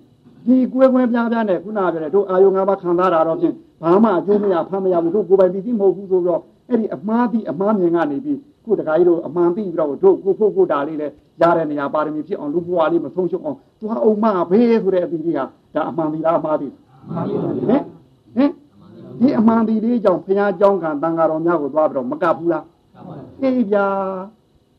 [0.46, 11.08] ဒီကွဲကွဲပြားပြားနဲ့ခုနပြောတဲ့တို့အာယုံ၅ပါးခံစားတာတော့ဖြင့်ဘာမှအကျိုးမရဖမ်းမရဘူးတို့ကိုယ်ပိုင်ပြီးသိမဟုတ်ဘူးဆိုတော့အဲ့ဒီအမှားတိအမှားမြင်ကနေပြီး ခုတခါကြီးတို့အမှန်သိပြီးတော့တို့ကိုဖို့ကိုတာလေးလဲ
[11.42, 15.40] ရတဲ့နေရာပါရမီဖြစ်အောင်လူဘဝလေးမဆုံးရှုံးအောင်သူဟာအုံမဘေးဆိုတဲ့အသီးလေးက
[15.74, 17.84] ဒါအမှန်ဒီလားအမှားဒီဟင်
[18.36, 18.52] ဟင်
[19.20, 22.64] ဒီအမှန်ဒီလေးကြောင့်ဘုရားကျောင်းကတန်ဃာတော်များကိုသွားပြီးတော့မကပ်ဘူးလား
[23.42, 23.86] အေးဗျာ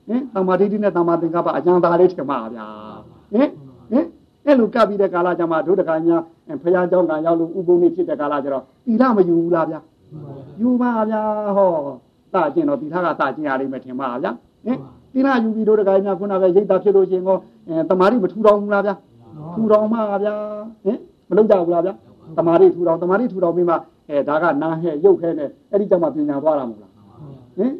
[0.08, 2.66] ဟင်တမ္မာဒိဋ္ဌိနဲ့တမ္မာသင်္ကပ္ပအကျဉ်းသားလေးထင်ပါဗျာ
[3.32, 3.48] ဟင်
[3.92, 4.06] ဟင်
[4.46, 6.16] အဲ့လိုကပ်ပြီးတဲ့ကာလကျမှတို့တခါညာ
[6.62, 9.80] ဘုရားကျောင်းကရောက်လို့ဥပုံနေဖြစ်တဲ့ကာလကျတော့သီလမယူဘူးလားဗျာ
[10.60, 11.22] ယူပါဗျာ
[11.56, 11.70] ဟော
[12.34, 14.32] စကျင်တော့သီလကစကျင်ရလိမ့်မယ်ထင်ပါဗျာ
[14.64, 14.78] ဟင်
[15.12, 17.36] သီလယူပြီးတို့တခါညာခုနကရိတ်တာဖြစ်လို့ရှိရင်ကော
[17.68, 18.94] အဲတမာတိမထူတော်ဘူးလားဗျာ
[19.54, 20.34] ထူတော်မှာဗျာ
[20.84, 21.94] ဟင်မလုပ်ကြဘူးလားဗျာ
[22.38, 23.74] တမာတိထူတော်တမာတိထူတော်ပြီးမှ
[24.08, 26.92] အဲဒါကနာဟဲ့ရုပ်ခဲနဲ့အဲ့ဒီကြောင့်မှပညာသွားတာမဟုတ်လား
[27.56, 27.72] ဟင်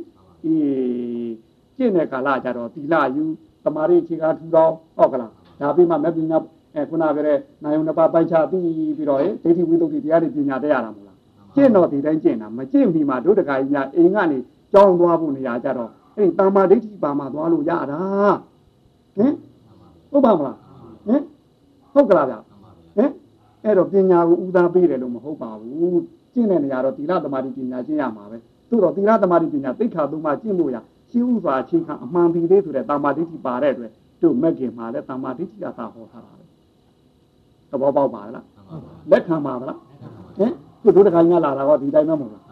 [0.45, 1.33] အေး
[1.77, 3.25] ကျင့်တဲ့ကာလကြတော့သီလယူ
[3.65, 5.31] တမာတိခြေကားထူတော်ဟုတ်ကလား
[5.61, 6.39] ဒါပြီးမှမပညာ
[6.75, 8.63] အဲခုနကတဲ့နိုင်ုံနှစ်ပါးပိုက်ချပြီး
[8.97, 11.14] ပြီးတော့ဟဲ့ဒိဋ္ဌိဝိသုဒ္ဓိတရားတွေပညာတက်ရတာမဟုတ်လား
[11.55, 14.39] ကျင့်တော့ဒီတိုင်းကျင့်တာမကျင့်ပြီးမှတို့တခါကြီးများအိမ်ကနေ
[14.73, 18.01] ကြောင်းသွားဖို့နေရာကြတော့အဲ့ဒီတာမာဒိဋ္ဌိပါမှာသွားလို့ရတာ
[19.17, 19.35] ဟင်
[20.11, 20.57] ဟုတ်ပါမလား
[21.07, 21.23] ဟင်
[21.93, 22.37] ဟုတ်ကလားဗျ
[22.97, 23.11] ဟင်
[23.65, 26.03] အဲ့တော့ပညာကိုဥသားပေးတယ်လို့မဟုတ်ပါဘူး
[26.33, 28.37] ကျင့်တဲ့နေရာတော့သီလသမာဓိပညာကျင့်ရမှာပဲ
[28.71, 30.77] သို့တော့သီလသမာဓိပညာသိက္ခာသုံးပါးကျင့်ဖို့ရ
[31.11, 33.93] ရှင်းဥစွာအချိန်ခံအမှန်တည်လေးဆိုတဲ့တမာဒိဋ္ဌိပါတဲ့အတွက်
[34.23, 36.45] တို့မက်ကင်မှာလည်းတမာဒိဋ္ဌိကသာဟောထားတာပဲ
[37.71, 38.47] သဘောပေါက်ပါလား
[39.11, 39.79] လက်ခံပါလား
[40.39, 40.53] ဟင်
[40.85, 42.43] သူတို့တခါညလာတာကဒီတိုင်းမှမဟုတ်လား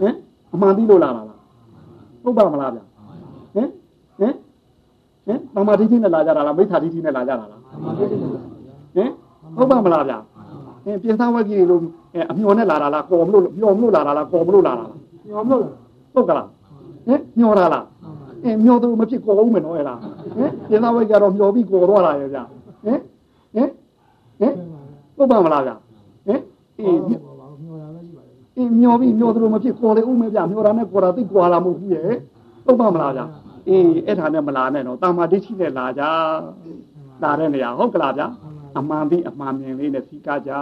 [0.00, 0.14] ဟင်
[0.52, 1.38] အမှန်တည်လို့လာတာလား
[2.22, 2.80] ဟုတ်ပါမလားဗျ
[3.54, 3.68] ဟင်
[4.18, 4.34] ဟင်
[5.26, 7.60] ဟင်တမာဒိဋ္ဌိနဲ့လာကြတာလားမိစ္ဆာဒိဋ္ဌိနဲ့လာကြတာလား
[7.98, 9.10] ဟင်
[9.56, 10.14] ဟုတ်ပါမလားဗျ
[10.86, 11.80] အင်းပြင်သားဝက်ကြီးလို့
[12.30, 14.90] အမျော်နဲ့လာတာလားကော်မလို့မျော်မလို့လာတာလားကော်မလို့လာတာလား
[15.28, 15.64] မျော်မလို့
[16.14, 16.48] ဟုတ်ကလား
[17.06, 17.84] ဟင်မျော်တာလား
[18.44, 19.94] အင်းမျော်တော့မဖြစ်ကော်ဦးမယ်နော်အဲ့ဒါ
[20.36, 22.38] ဟင်ပြင်သားဝက်ကတော့မျော်ပြီးကော်တော့လာရဲ့ဗျ
[22.84, 23.00] ဟင်
[23.54, 23.68] ဟင်
[24.40, 24.54] ဟင်
[25.16, 25.70] ဟုတ်ပါမလားဗျ
[26.26, 26.40] ဟင်
[26.78, 26.98] အေး
[28.56, 32.12] အင်းမျောပြီးမျောတော့မဖြစ်ကော်လေဦးမယ်ဗျမျောတာနဲ့ကော်တာသိကွာလာမဟုတ်ဘူးရဲ့
[32.64, 33.22] ဟုတ်ပါမလားဗျ
[33.68, 36.02] အေးအဲ့ဒါနဲ့မလာနဲ့တော့တာမာဒိဋ္ဌိနဲ့လာကြ
[37.22, 38.22] လာတဲ့နေရာဟုတ်ကလားဗျ
[38.78, 40.52] အမှန်ပြီးအမှန်မြင်လေးနဲ့စီကကြ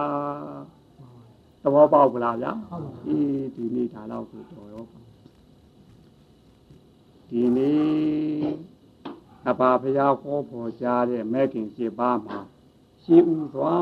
[1.62, 2.52] သဘောပေါက်ကြလားဗျာ
[3.06, 4.84] အေးဒီနေ့ဒါတော့ကိုတော်ရော
[7.28, 8.72] ဒီနေ့
[9.48, 12.38] အပါဖရာဟောပေါ်ကြားတဲ့မဲခင်7ပါးမှာ
[13.02, 13.74] ရှင်းဥစွာ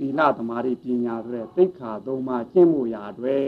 [0.00, 3.38] သီလသမာဓိပညာဆိုတဲ့သိက္ခာသုံးပါးကျင့်မှုရာတွေ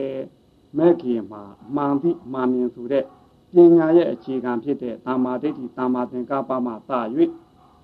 [0.78, 3.04] မဲခင်မှာအမှန်ပြီးအမှန်မြင်ဆိုတဲ့
[3.54, 6.76] ပညာရဲ့အခြေခံဖြစ်တဲ့တာမာဒိဋ္ဌိတာမာသင်္ကပ္ပမှစ၍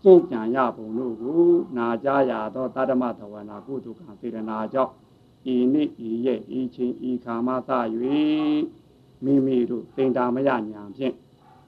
[0.03, 1.43] ကျင့်ကြံရပုံတို့ကို
[1.77, 4.93] နာကြရသောတတ္တမသဝနာကုသကံစေတနာကြောင့်
[5.55, 7.71] ဤနေ့ဤရဲ့ဤချင်းဤခါမှစ၍
[9.25, 11.15] မိမိတို့သင်္တာမယညာဖြင့်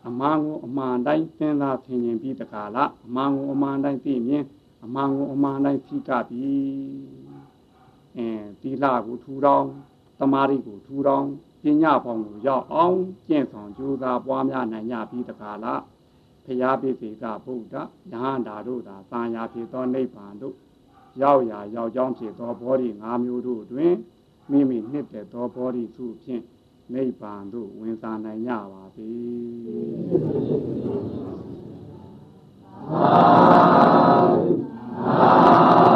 [0.06, 4.44] အမှန်ကိုအမှန်တိုင်းသင်သာဆင်ခြင်ပြီးတကားလားအမှန်ကိုအမှန်တိုင်းသိမြင်
[4.84, 6.50] အမှန်ကိုအမှန်တိုင်းသိကပြီ
[8.16, 8.28] အဲ
[8.62, 9.66] တိလကိုထူထောင်
[10.18, 11.26] တမာရီကိုထူထောင်
[11.62, 15.80] ပညာပေါင်းကိုရောက်အောင်ကျင့်ဆောင်ကြိုးစားပွားများနိုင်ကြပြီးတကားလား
[16.44, 20.56] ဖရာပိစိကဗုဒ္ဓယဟန္တာတို့သာသာယာဖြစ်သောနိဗ္ဗာန်တို့
[21.22, 23.94] ရောက်ရာရောက်ကြောင်းဖြစ်သောဘောဓိ၅မျိုးတို့တွင်
[24.50, 26.42] မိမိနှစ်သက်သောဘောဓိစုဖြင့်
[26.94, 34.59] နိဗ္ဗာန်သို့ဝင်စားနိုင်ကြပါသည်
[35.02, 35.89] Amen.